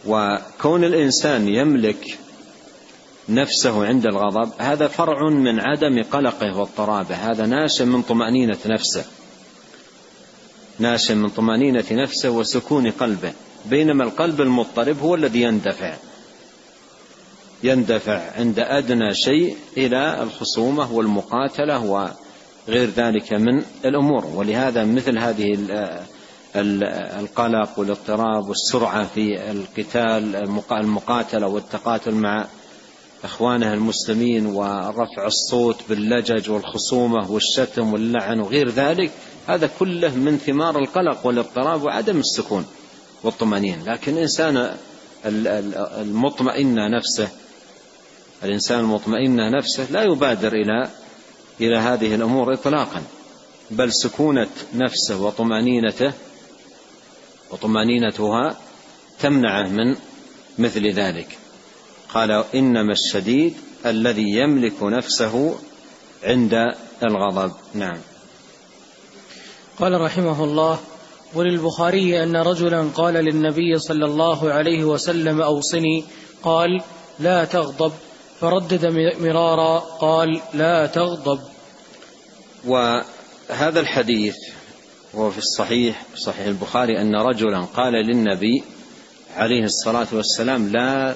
[0.06, 2.18] وكون الإنسان يملك
[3.28, 7.14] نفسه عند الغضب هذا فرع من عدم قلقه واضطرابه.
[7.14, 9.04] هذا ناشئ من طمأنينة نفسه.
[10.78, 13.32] ناشئ من طمأنينة نفسه وسكون قلبه.
[13.66, 15.96] بينما القلب المضطرب هو الذي يندفع.
[17.62, 21.78] يندفع عند أدنى شيء إلى الخصومة والمقاتلة
[22.68, 24.26] وغير ذلك من الأمور.
[24.26, 25.58] ولهذا مثل هذه
[27.20, 30.36] القلق والاضطراب والسرعة في القتال
[30.72, 32.46] المقاتلة والتقاتل مع
[33.24, 39.10] إخوانه المسلمين ورفع الصوت باللجج والخصومة والشتم واللعن وغير ذلك
[39.46, 42.66] هذا كله من ثمار القلق والاضطراب وعدم السكون
[43.22, 43.92] والطمأنينة.
[43.92, 44.74] لكن الإنسان
[46.00, 47.28] المطمئن نفسه
[48.44, 50.88] الإنسان المطمئن نفسه لا يبادر إلى
[51.60, 53.02] إلى هذه الأمور إطلاقا.
[53.70, 56.12] بل سكونة نفسه وطمأنينته
[57.50, 58.56] وطمأنينتها
[59.20, 59.96] تمنعه من
[60.58, 61.38] مثل ذلك.
[62.14, 63.54] قال إنما الشديد
[63.86, 65.54] الذي يملك نفسه
[66.24, 67.52] عند الغضب.
[67.74, 67.98] نعم.
[69.78, 70.78] قال رحمه الله
[71.34, 76.04] وللبخاري أن رجلا قال للنبي صلى الله عليه وسلم أوصني.
[76.42, 76.80] قال
[77.18, 77.92] لا تغضب.
[78.40, 78.86] فردد
[79.20, 81.40] مرارا قال لا تغضب.
[83.48, 84.36] هذا الحديث
[85.14, 88.62] هو في الصحيح صحيح البخاري أن رجلا قال للنبي
[89.36, 91.14] عليه الصلاة والسلام لا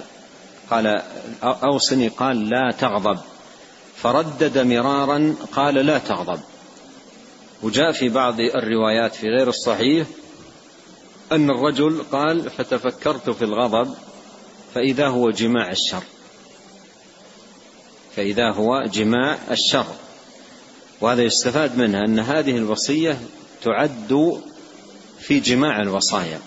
[0.70, 1.02] قال
[1.42, 3.18] أوصني قال لا تغضب.
[3.96, 6.40] فردد مرارا قال لا تغضب.
[7.62, 10.06] وجاء في بعض الروايات في غير الصحيح
[11.32, 13.94] أن الرجل قال فتفكرت في الغضب
[14.74, 16.02] فإذا هو جماع الشر.
[18.16, 19.86] فإذا هو جماع الشر.
[21.00, 23.18] وهذا يستفاد منها أن هذه الوصية
[23.62, 24.42] تعد
[25.20, 26.40] في جماع الوصايا.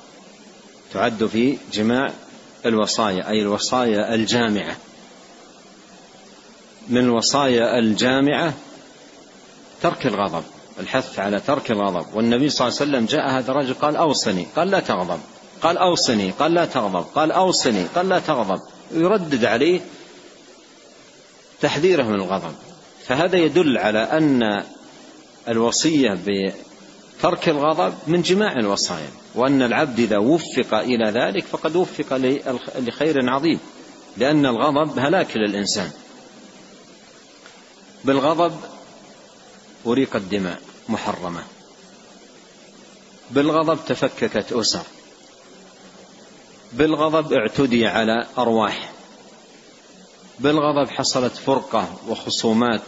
[0.94, 2.14] تعد في جماع
[2.66, 4.78] الوصايا أي الوصايا الجامعة.
[6.90, 8.54] من الوصايا الجامعة
[9.82, 10.44] ترك الغضب
[10.80, 12.16] الحث على ترك الغضب.
[12.16, 15.20] والنبي صلى الله عليه وسلم جاء هذا الرجل قال أوصني قال لا تغضب
[15.62, 19.82] قال أوصني قال لا تغضب قال أوصني قال لا تغضب يردد عليه
[21.62, 22.56] تحذيره من الغضب.
[23.08, 24.64] فهذا يدل على أن
[25.48, 32.18] الوصية بترك الغضب من جماع الوصايا وأن العبد إذا وفق إلى ذلك فقد وفق
[32.80, 33.60] لخير عظيم
[34.18, 35.92] لأن الغضب هلاك للإنسان.
[38.06, 38.60] بالغضب
[39.86, 41.44] أريق الدماء محرمة.
[43.32, 44.84] بالغضب تفككت أسر.
[46.74, 48.97] بالغضب اعتدي على أرواح.
[50.40, 52.82] بالغضب حصلت فرقة وخصومات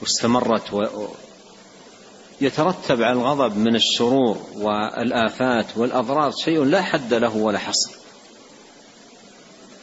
[0.00, 0.82] واستمرت و...
[2.40, 7.90] يترتب على الغضب من الشرور والآفات والأضرار شيء لا حد له ولا حصر.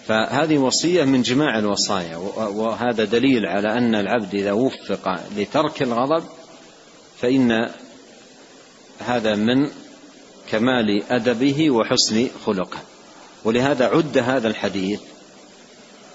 [0.07, 6.23] فهذه وصية من جماع الوصايا وهذا دليل على أن العبد إذا وفق لترك الغضب
[7.21, 7.69] فإن
[8.99, 9.69] هذا من
[10.49, 12.79] كمال أدبه وحسن خلقه.
[13.43, 15.01] ولهذا عد هذا الحديث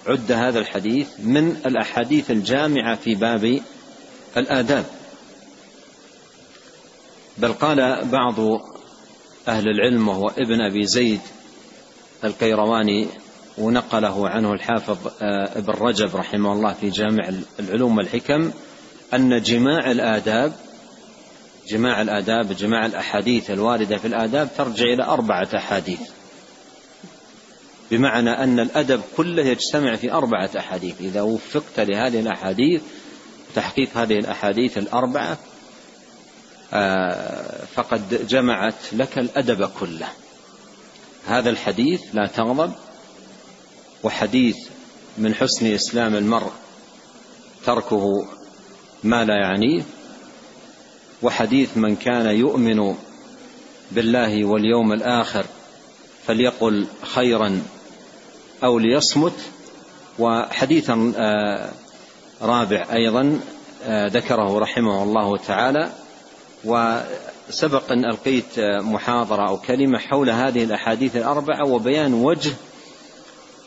[0.06, 3.60] عد هذا الحديث من الأحاديث الجامعة في باب
[4.36, 4.84] الآداب.
[7.38, 8.34] بل قال بعض
[9.48, 11.20] أهل العلم وهو ابن أبي زيد
[12.24, 13.06] القيرواني
[13.58, 17.30] ونقله عنه الحافظ آه، ابن رجب رحمه الله في جامع
[17.60, 18.50] العلوم والحكم
[19.14, 20.52] أن جماع الآداب
[21.68, 26.00] جماع الآداب جماع الأحاديث الواردة في الآداب ترجع إلى أربعة أحاديث.
[27.94, 30.94] بمعنى أن الأدب كله يجتمع في أربعة أحاديث.
[31.00, 32.82] إذا وفقت لهذه الأحاديث
[33.54, 35.38] تحقيق هذه الأحاديث الأربعة
[36.72, 40.08] آه، فقد جمعت لك الأدب كله.
[41.26, 42.72] هذا الحديث لا تغضب
[44.02, 44.56] وحديث
[45.18, 46.52] من حسن إسلام المرء
[47.66, 48.26] تركه
[49.04, 49.82] ما لا يعنيه
[51.22, 52.94] وحديث من كان يؤمن
[53.92, 55.46] بالله واليوم الآخر
[56.26, 57.62] فليقل خيرا
[58.64, 59.32] أو ليصمت.
[60.18, 61.70] وحديثا آه،
[62.42, 63.40] رابع أيضا
[63.84, 65.90] آه، ذكره رحمه الله تعالى.
[66.64, 72.52] وسبق أن ألقيت محاضرة أو كلمة حول هذه الأحاديث الأربعة وبيان وجه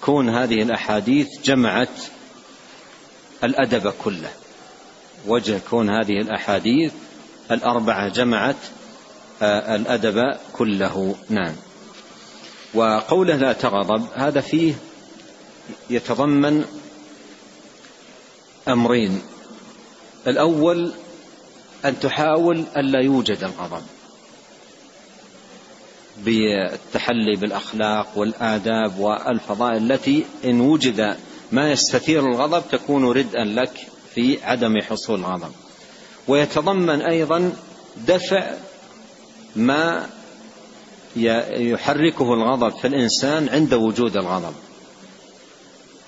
[0.01, 1.89] كون هذه الأحاديث جمعت
[3.43, 4.29] الأدب كله.
[5.27, 6.93] وجه كون هذه الأحاديث
[7.51, 8.55] الأربعة جمعت
[9.41, 11.15] آه، الأدب كله.
[11.29, 11.53] نعم.
[12.77, 14.73] وقوله لا تغضب هذا فيه
[15.89, 16.65] يتضمن
[18.67, 19.21] أمرين.
[20.27, 20.91] الأول
[21.85, 23.81] أن تحاول ألا يوجد الغضب
[26.17, 31.17] بالتحلي بالأخلاق والآداب والفضائل التي إن وجد
[31.51, 35.51] ما يستثير الغضب تكون ردءا لك في عدم حصول الغضب.
[36.27, 37.53] ويتضمن أيضا
[38.07, 38.53] دفع
[39.55, 40.09] ما
[41.71, 44.53] يحركه الغضب في الإنسان عند وجود الغضب.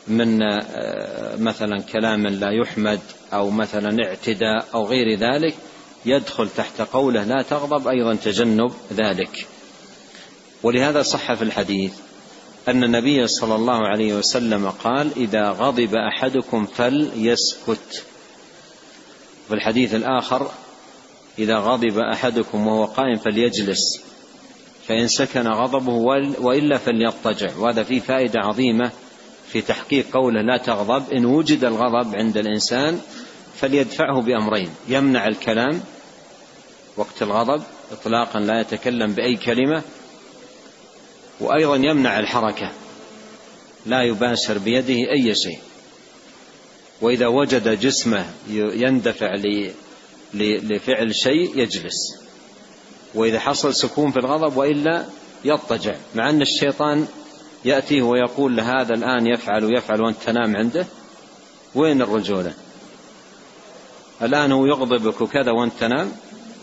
[0.08, 3.00] من آه، مثلا كلام لا يحمد
[3.34, 5.56] أو مثلا اعتداء أو غير ذلك
[6.06, 9.48] يدخل تحت قوله لا تغضب أيضا تجنب ذلك.
[10.64, 11.94] ولهذا صح في الحديث
[12.68, 18.04] أن النبي صلى الله عليه وسلم قال إذا غضب أحدكم فليسكت.
[19.48, 20.52] في الحديث الآخر
[21.40, 24.09] إذا غضب أحدكم وهو قائم فليجلس.
[24.90, 25.94] فإن سكن غضبه
[26.40, 27.58] وإلا فليضطجع.
[27.58, 28.92] وهذا فيه فائدة عظيمة
[29.52, 31.14] في تحقيق قوله لا تغضب.
[31.14, 33.00] إن وجد الغضب عند الإنسان
[33.56, 34.70] فليدفعه بأمرين.
[34.88, 35.82] يمنع الكلام
[36.98, 39.82] وقت الغضب إطلاقا لا يتكلم بأي كلمة
[41.40, 42.72] وأيضا يمنع الحركة
[43.86, 45.60] لا يباشر بيده أي شيء.
[47.02, 49.36] وإذا وجد جسمه يندفع
[50.34, 52.29] لفعل شيء يجلس.
[53.16, 55.06] وإذا حصل سكون في الغضب وإلا
[55.46, 57.08] يضطجع مع أن الشيطان
[57.66, 60.86] يأتيه ويقول لهذا الآن يفعل ويفعل وأنت تنام عنده
[61.76, 62.54] وين الرجولة؟
[64.22, 66.12] الآن هو يغضبك وكذا وأنت تنام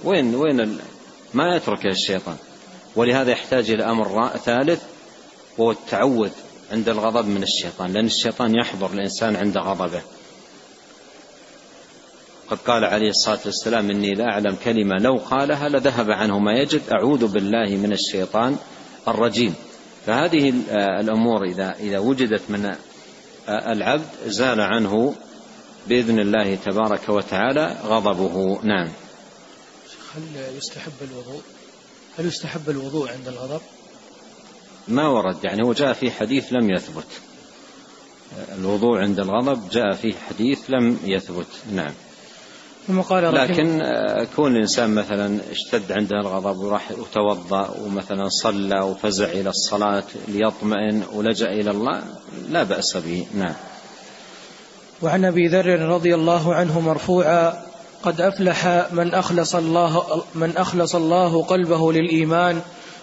[0.04, 0.78] وين وين
[1.34, 2.36] ما يترك الشيطان.
[2.96, 4.82] ولهذا يحتاج إلى أمر ثالث
[5.58, 6.30] وهو التعوذ
[6.72, 10.02] عند الغضب من الشيطان لأن الشيطان يحضر الإنسان عند غضبه.
[12.50, 16.82] قد قال عليه الصلاة والسلام إني لا أعلم كلمة لو قالها لذهب عنه ما يجد.
[16.92, 18.56] أعوذ بالله من الشيطان
[19.08, 19.54] الرجيم.
[20.06, 20.54] فهذه
[21.00, 22.76] الأمور إذا إذا وجدت من
[23.48, 25.14] العبد زال عنه
[25.86, 28.58] بإذن الله تبارك وتعالى غضبه.
[28.62, 28.88] نعم.
[30.14, 30.22] هل
[30.56, 31.42] يستحب الوضوء؟
[32.18, 33.60] هل يستحب الوضوء عند الغضب؟
[34.88, 35.44] ما ورد.
[35.44, 37.06] يعني هو جاء في حديث لم يثبت.
[38.58, 41.46] الوضوء عند الغضب جاء في حديث لم يثبت.
[41.72, 41.92] نعم.
[42.86, 49.24] ثم قال لكن آه، كون الإنسان مثلا اشتد عنده الغضب وراح وتوضأ ومثلا صلى وفزع
[49.24, 52.02] إلى الصلاة ليطمئن ولجأ إلى الله
[52.50, 53.26] لا بأس به.
[53.34, 53.54] نعم.
[55.02, 57.52] وعن أبي ذر رضي الله عنه مرفوعا
[58.02, 62.60] قد أفلح من أخلص الله من أخلص الله قلبه للإيمان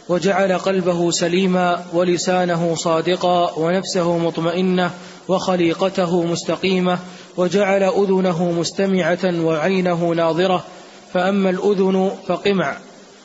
[0.10, 4.92] وجعل قلبه سليما ولسانه صادقا ونفسه مطمئنة
[5.28, 7.00] وخليقته مستقيمة
[7.38, 10.66] وجعل أذنه مستمعة وعينه ناظرة
[11.14, 12.78] فأما الأذن فقمع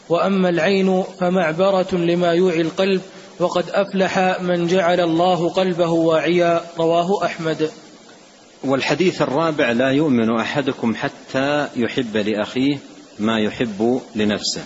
[0.08, 3.00] وأما العين فمعبرة لما يوعي القلب
[3.40, 7.70] وقد أفلح من جعل الله قلبه واعيا رواه أحمد.
[8.64, 12.78] والحديث الرابع لا يؤمن أحدكم حتى يحب لأخيه
[13.18, 14.62] ما يحب لنفسه.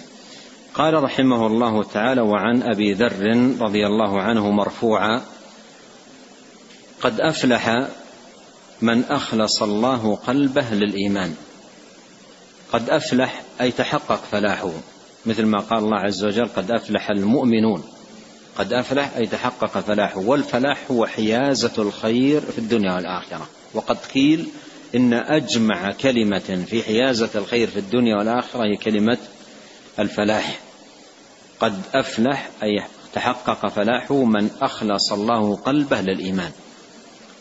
[0.75, 5.21] قال رحمه الله تعالى وعن أبي ذر رضي الله عنه مرفوعا
[7.01, 7.87] قد أفلح
[8.83, 11.35] من أخلص الله قلبه للإيمان.
[12.73, 14.71] قد أفلح أي تحقق فلاحه.
[15.27, 17.85] مثل ما قال الله عز وجل قد أفلح المؤمنون.
[18.59, 20.19] قد أفلح أي تحقق فلاحه.
[20.19, 23.49] والفلاح هو حيازة الخير في الدنيا والآخرة.
[23.75, 24.49] وقد قيل
[24.95, 29.19] إن أجمع كلمة في حيازة الخير في الدنيا والآخرة هي كلمة
[29.99, 30.59] الفلاح.
[31.61, 36.51] قد أفلح أي تحقق فلاحه من أخلص الله قلبه للإيمان.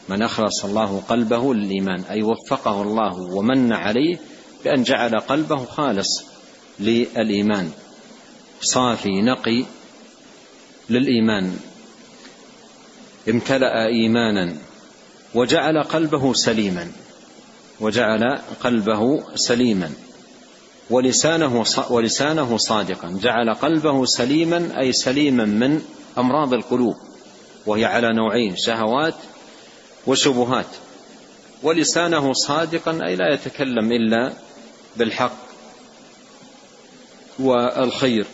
[0.10, 4.18] من اخلص الله قلبه للإيمان أي وفقه الله ومن عليه
[4.64, 6.24] بأن جعل قلبه خالص
[6.80, 7.72] للإيمان.
[8.62, 9.66] صافي نقي
[10.90, 11.58] للإيمان.
[13.30, 14.56] امتلأ إيمانا
[15.36, 16.92] وجعل قلبه سليما
[17.80, 19.92] وجعل قلبه سليما
[20.90, 23.20] ولسانه ولسانه صادقا.
[23.22, 25.82] جعل قلبه سليما أي سليما من
[26.18, 26.96] أمراض القلوب
[27.66, 29.16] وهي على نوعين شهوات
[30.08, 30.66] وشبهات.
[31.64, 34.34] ولسانه صادقا أي لا يتكلم إلا
[34.98, 35.38] بالحق
[37.40, 38.26] والخير.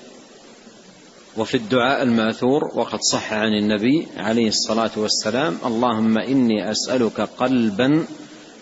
[1.38, 8.05] وفي الدعاء الماثور وقد صح عن النبي عليه الصلاة والسلام اللهم إني أسألك قلبا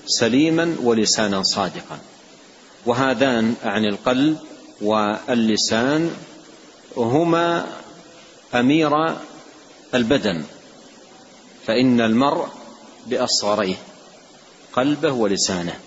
[0.06, 2.00] سليما ولسانا صادقا.
[2.86, 4.38] وهذان عن القلب
[4.82, 6.12] واللسان
[6.98, 7.66] هما
[8.54, 9.16] أمير
[9.94, 10.44] البدن.
[11.68, 12.48] فإن المرء
[13.06, 13.76] بأصغريه
[14.74, 15.80] قلبه ولسانه.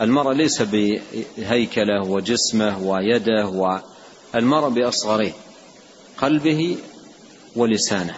[0.00, 5.32] المرء ليس بهيكله وجسمه ويده والمرء بأصغريه
[6.18, 6.76] قلبه
[7.56, 8.16] ولسانه.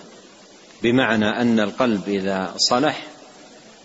[0.83, 3.07] بمعنى أن القلب إذا صلح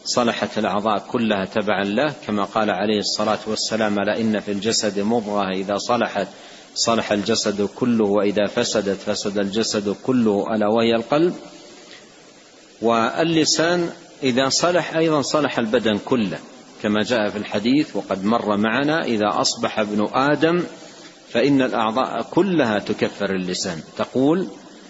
[0.06, 5.50] صلحت الأعضاء كلها تبعا له كما قال عليه الصلاة والسلام ألا إن في الجسد مضغة
[5.52, 6.28] إذا صلحت
[6.76, 11.34] صلح الجسد كله وإذا فسدت فسد الجسد كله ألا وهي القلب.
[12.82, 13.90] واللسان
[14.24, 16.40] إذا صلح أيضا صلح البدن كله
[16.84, 20.64] كما جاء في الحديث وقد مر معنا إذا أصبح ابن آدم
[21.30, 23.82] فإن الأعضاء كلها تكفر اللسان.
[23.98, 24.48] تقول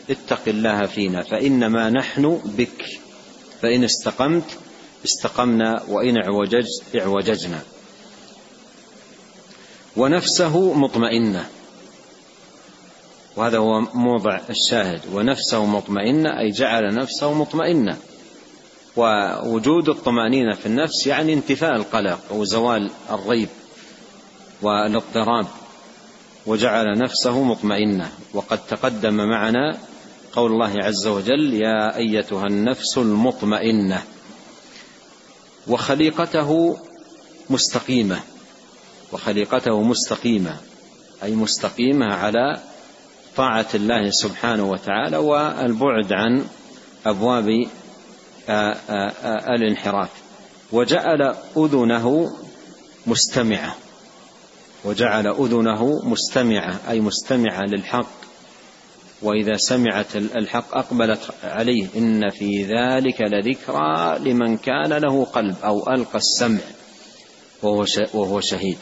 [0.10, 2.86] اتق الله فينا فإنما نحن بك
[3.62, 4.58] فإن استقمت
[5.06, 7.60] استقمنا وإن اعوججت اعوججنا.
[9.98, 11.46] ونفسه مطمئنة.
[13.36, 15.02] وهذا هو موضع الشاهد.
[15.14, 17.98] ونفسه مطمئنة أي جعل نفسه مطمئنة.
[18.96, 23.50] ووجود الطمأنينة في النفس يعني انتفاء القلق وزوال الريب
[24.62, 25.48] والاضطراب
[26.46, 28.12] وجعل نفسه مطمئنة.
[28.34, 29.78] وقد تقدم معنا
[30.34, 34.04] قول الله عز وجل يا أيتها النفس المطمئنة
[35.68, 36.78] وخليقته
[37.50, 38.20] مستقيمة.
[39.12, 40.58] وخليقته مستقيمة
[41.24, 42.60] أي مستقيمة على
[43.36, 46.46] طاعة الله سبحانه وتعالى والبعد عن
[47.06, 47.68] أبواب
[49.56, 50.10] الانحراف.
[50.72, 52.38] وجعل أذنه
[53.08, 53.76] مستمعة.
[54.86, 58.24] وجعل أذنه مستمعة أي مستمعة للحق.
[59.22, 61.88] وإذا سمعت الحق أقبلت عليه.
[61.96, 66.62] إن في ذلك لذكرى لمن كان له قلب أو ألقى السمع.
[68.14, 68.78] وهو شهيد.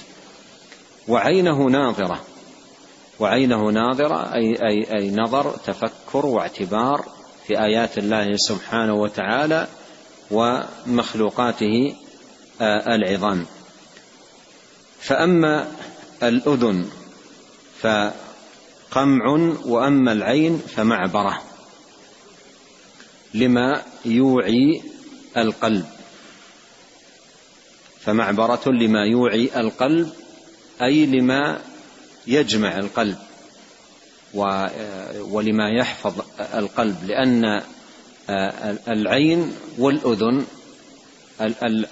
[1.08, 2.22] وعينه ناظرة.
[3.20, 7.21] وعينه ناظرة أي, أي, أي نظر تفكر واعتبار.
[7.48, 9.68] في آيات الله سبحانه وتعالى
[10.32, 11.96] ومخلوقاته
[12.62, 13.46] العظام.
[15.00, 15.72] فأما
[16.24, 16.90] الأذن
[17.82, 19.26] فقمع
[19.66, 21.42] وأما العين فمعبرة
[23.34, 24.82] لما يوعي
[25.38, 25.86] القلب.
[28.02, 30.14] فمعبرة لما يوعي القلب
[30.82, 31.62] أي لما
[32.28, 33.18] يجمع القلب.
[34.34, 36.22] ولما يحفظ
[36.54, 37.62] القلب لأن
[38.88, 40.46] العين والأذن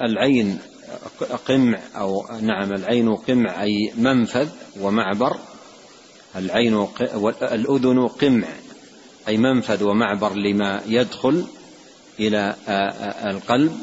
[0.02, 0.60] العين
[1.48, 4.50] قمع أو نعم العين قمع أي منفذ
[4.82, 5.38] ومعبر
[6.36, 6.88] العين
[7.42, 8.48] الأذن قمع
[9.28, 11.44] أي منفذ ومعبر لما يدخل
[12.20, 12.56] إلى
[13.26, 13.82] القلب.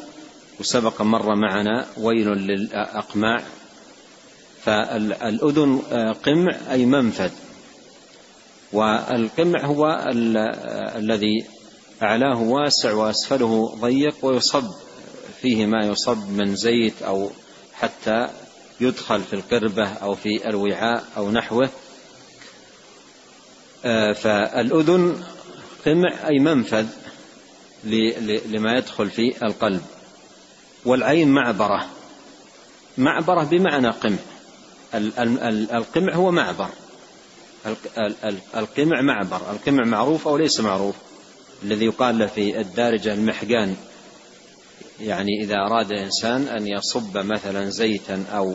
[0.60, 3.42] وسبق مر معنا ويل للأقماع.
[4.64, 5.78] فالأذن
[6.26, 7.30] قمع أي منفذ.
[8.72, 10.10] والقمع هو
[10.96, 11.44] الذي
[12.02, 14.70] أعلاه واسع وأسفله ضيق ويصب
[15.40, 17.30] فيه ما يصب من زيت أو
[17.74, 18.28] حتى
[18.80, 21.68] يدخل في القربة أو في الوعاء أو نحوه.
[24.14, 25.24] فالأذن
[25.86, 26.86] قمع أي منفذ
[28.46, 29.82] لما يدخل في القلب.
[30.84, 31.86] والعين معبرة
[32.98, 34.18] معبرة بمعنى قمع.
[35.74, 36.68] القمع هو معبر.
[38.56, 39.50] القمع معبر.
[39.50, 40.94] القمع معروف أو ليس معروف؟
[41.62, 43.76] الذي يقال له في الدارجة المحقان
[45.00, 48.54] يعني إذا أراد الإنسان أن يصب مثلا زيتا أو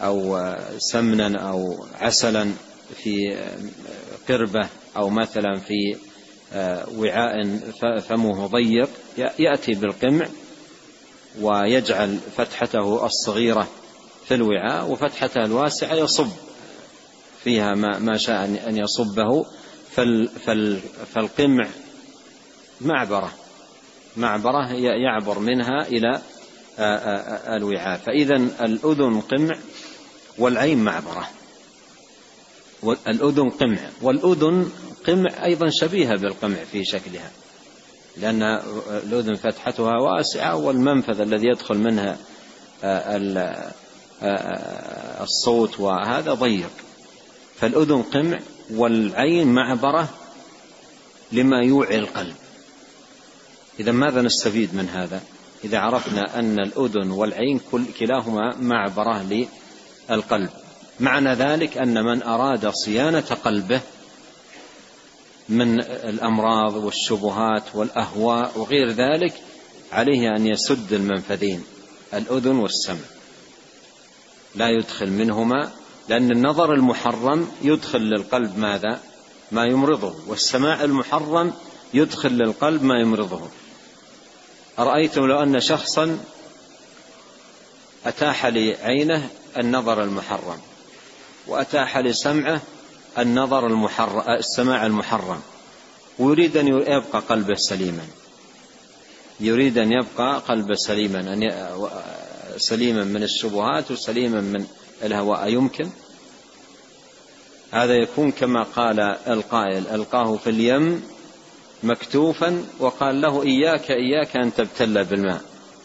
[0.00, 2.52] أو سمنا أو عسلا
[3.02, 3.38] في
[4.28, 5.96] قربة أو مثلا في
[6.96, 7.58] وعاء
[7.98, 8.88] فمه ضيق
[9.38, 10.26] يأتي بالقمع
[11.40, 13.68] ويجعل فتحته الصغيرة
[14.28, 16.30] في الوعاء وفتحته الواسعة يصب.
[17.44, 19.46] فيها ما, ما شاء أن يصبه
[21.14, 21.68] فالقمع
[22.80, 23.32] معبرة
[24.16, 26.20] معبرة يعبر منها إلى
[27.56, 27.98] الوعاء.
[27.98, 29.58] فإذا الأذن قمع
[30.38, 31.28] والعين معبرة.
[33.08, 33.78] الأذن قمع.
[34.02, 34.72] والأذن
[35.06, 37.30] قمع أيضا شبيهة بالقمع في شكلها
[38.16, 38.42] لأن
[38.88, 42.16] الأذن فتحتها واسعة والمنفذ الذي يدخل منها
[45.22, 46.70] الصوت وهذا ضيق.
[47.60, 48.38] فالأذن قمع
[48.70, 50.08] والعين معبرة
[51.32, 52.34] لما يوعي القلب.
[53.80, 55.22] إذا ماذا نستفيد من هذا؟
[55.64, 59.46] إذا عرفنا أن الأذن والعين كل كلاهما معبرة
[60.10, 60.50] للقلب.
[61.00, 63.80] معنى ذلك أن من أراد صيانة قلبه
[65.48, 69.34] من الأمراض والشبهات والأهواء وغير ذلك
[69.92, 71.64] عليه أن يسد المنفذين
[72.14, 73.06] الأذن والسمع.
[74.54, 75.72] لا يدخل منهما
[76.10, 79.00] لأن النظر المحرم يدخل للقلب ماذا؟
[79.52, 81.52] ما يمرضه والسماع المحرم
[81.94, 83.40] يدخل للقلب ما يمرضه.
[84.78, 86.18] أرأيتم لو أن شخصا
[88.06, 90.58] أتاح لعينه النظر المحرم
[91.46, 92.60] وأتاح لسمعه
[93.18, 95.40] النظر المحرم السماع المحرم.
[96.18, 98.06] ويريد أن يبقى قلبه سليما.
[99.40, 101.50] يريد أن يبقى قلبه سليما أن
[102.56, 104.66] سليما من الشبهات وسليما من
[105.02, 105.90] الهواء يمكن
[107.72, 111.02] هذا يكون كما قال القائل ألقاه في اليم
[111.82, 115.40] مكتوفا وقال له إياك إياك أن تبتل بالماء.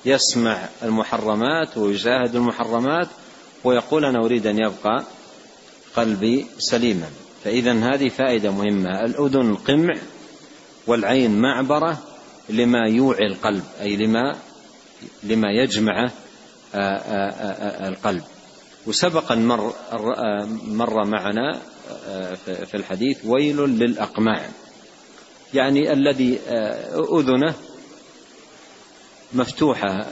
[0.06, 3.08] يسمع المحرمات ويشاهد المحرمات
[3.64, 5.04] ويقول أنا أريد أن يبقى
[5.96, 7.08] قلبي سليما.
[7.44, 9.06] فإذا هذه فائدة مهمة.
[9.06, 9.96] الأذن قمع
[10.88, 11.98] والعين معبرة
[12.50, 14.36] لما يوعي القلب أي لما
[15.24, 16.10] لما يجمع
[17.88, 18.24] القلب.
[18.88, 19.74] وسبق مر,
[20.68, 21.62] مر معنا
[22.46, 24.50] في الحديث ويل للأقماع
[25.54, 26.40] يعني الذي
[27.20, 27.54] أذنه
[29.34, 30.06] مفتوحة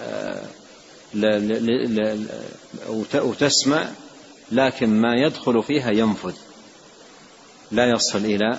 [3.15, 3.86] وتسمع
[4.51, 6.36] لكن ما يدخل فيها ينفذ.
[7.71, 8.57] لا يصل إلى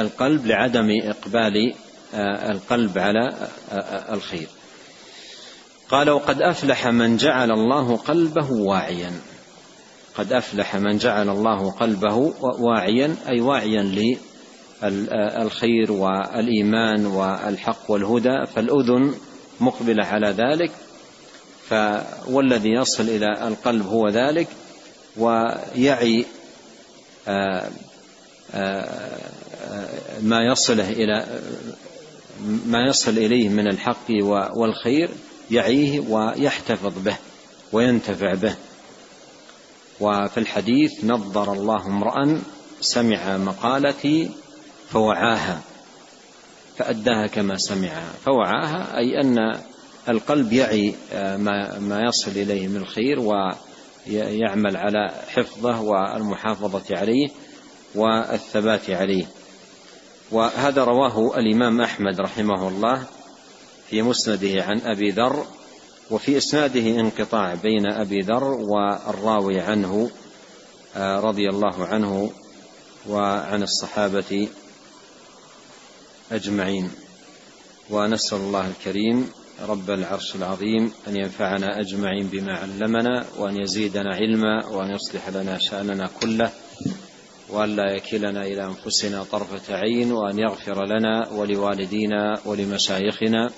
[0.00, 1.74] القلب لعدم إقبال
[2.50, 3.48] القلب على
[4.12, 4.48] الخير.
[5.88, 9.12] قال وقد أفلح من جعل الله قلبه واعيا.
[10.14, 13.82] قد أفلح من جعل الله قلبه واعيا أي واعيا
[14.82, 19.14] للخير والإيمان والحق والهدى فالأذن
[19.60, 20.70] مقبلة على ذلك
[22.28, 24.48] والذي يصل إلى القلب هو ذلك
[25.16, 26.24] ويعي
[30.22, 31.26] ما يصله إلى
[32.66, 34.10] ما يصل إليه من الحق
[34.56, 35.10] والخير
[35.50, 37.16] يعيه ويحتفظ به
[37.72, 38.54] وينتفع به.
[40.00, 42.40] وفي الحديث نظر الله امرأ
[42.80, 44.30] سمع مقالتي
[44.90, 45.60] فوعاها
[46.76, 49.52] فأداها كما سمعها فوعاها أي أن
[50.08, 57.28] القلب يعي ما, ما يصل إليه من الخير ويعمل على حفظه والمحافظة عليه
[57.94, 59.26] والثبات عليه.
[60.30, 63.04] وهذا رواه الإمام أحمد رحمه الله
[63.90, 65.46] في مسنده عن أبي ذر
[66.12, 70.10] وفي إسناده انقطاع بين أبي ذر والراوي عنه
[70.96, 72.30] آه، رضي الله عنه
[73.08, 74.48] وعن الصحابة
[76.32, 76.90] أجمعين.
[77.90, 79.30] ونسأل الله الكريم
[79.68, 86.10] رب العرش العظيم أن ينفعنا أجمعين بما علمنا وأن يزيدنا علما وأن يصلح لنا شأننا
[86.20, 86.50] كله
[87.48, 93.50] وأن لا يكلنا إلى أنفسنا طرفة عين وأن يغفر لنا ولوالدينا ولمشايخنا.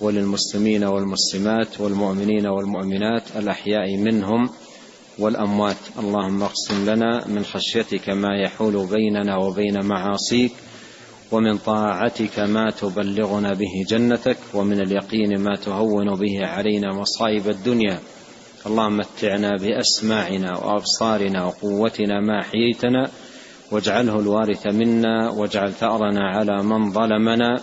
[0.00, 4.48] وللمسلمين والمسلمات والمؤمنين والمؤمنات الأحياء منهم
[5.18, 5.76] والأموات.
[5.98, 10.52] اللهم اقسم لنا من خشيتك ما يحول بيننا وبين معاصيك
[11.32, 17.98] ومن طاعتك ما تبلغنا به جنتك ومن اليقين ما تهون به علينا مصائب الدنيا.
[18.66, 23.10] اللهم متعنا بأسماعنا وأبصارنا وقوتنا ما حييتنا
[23.70, 27.62] واجعله الوارث منا واجعل ثأرنا على من ظلمنا.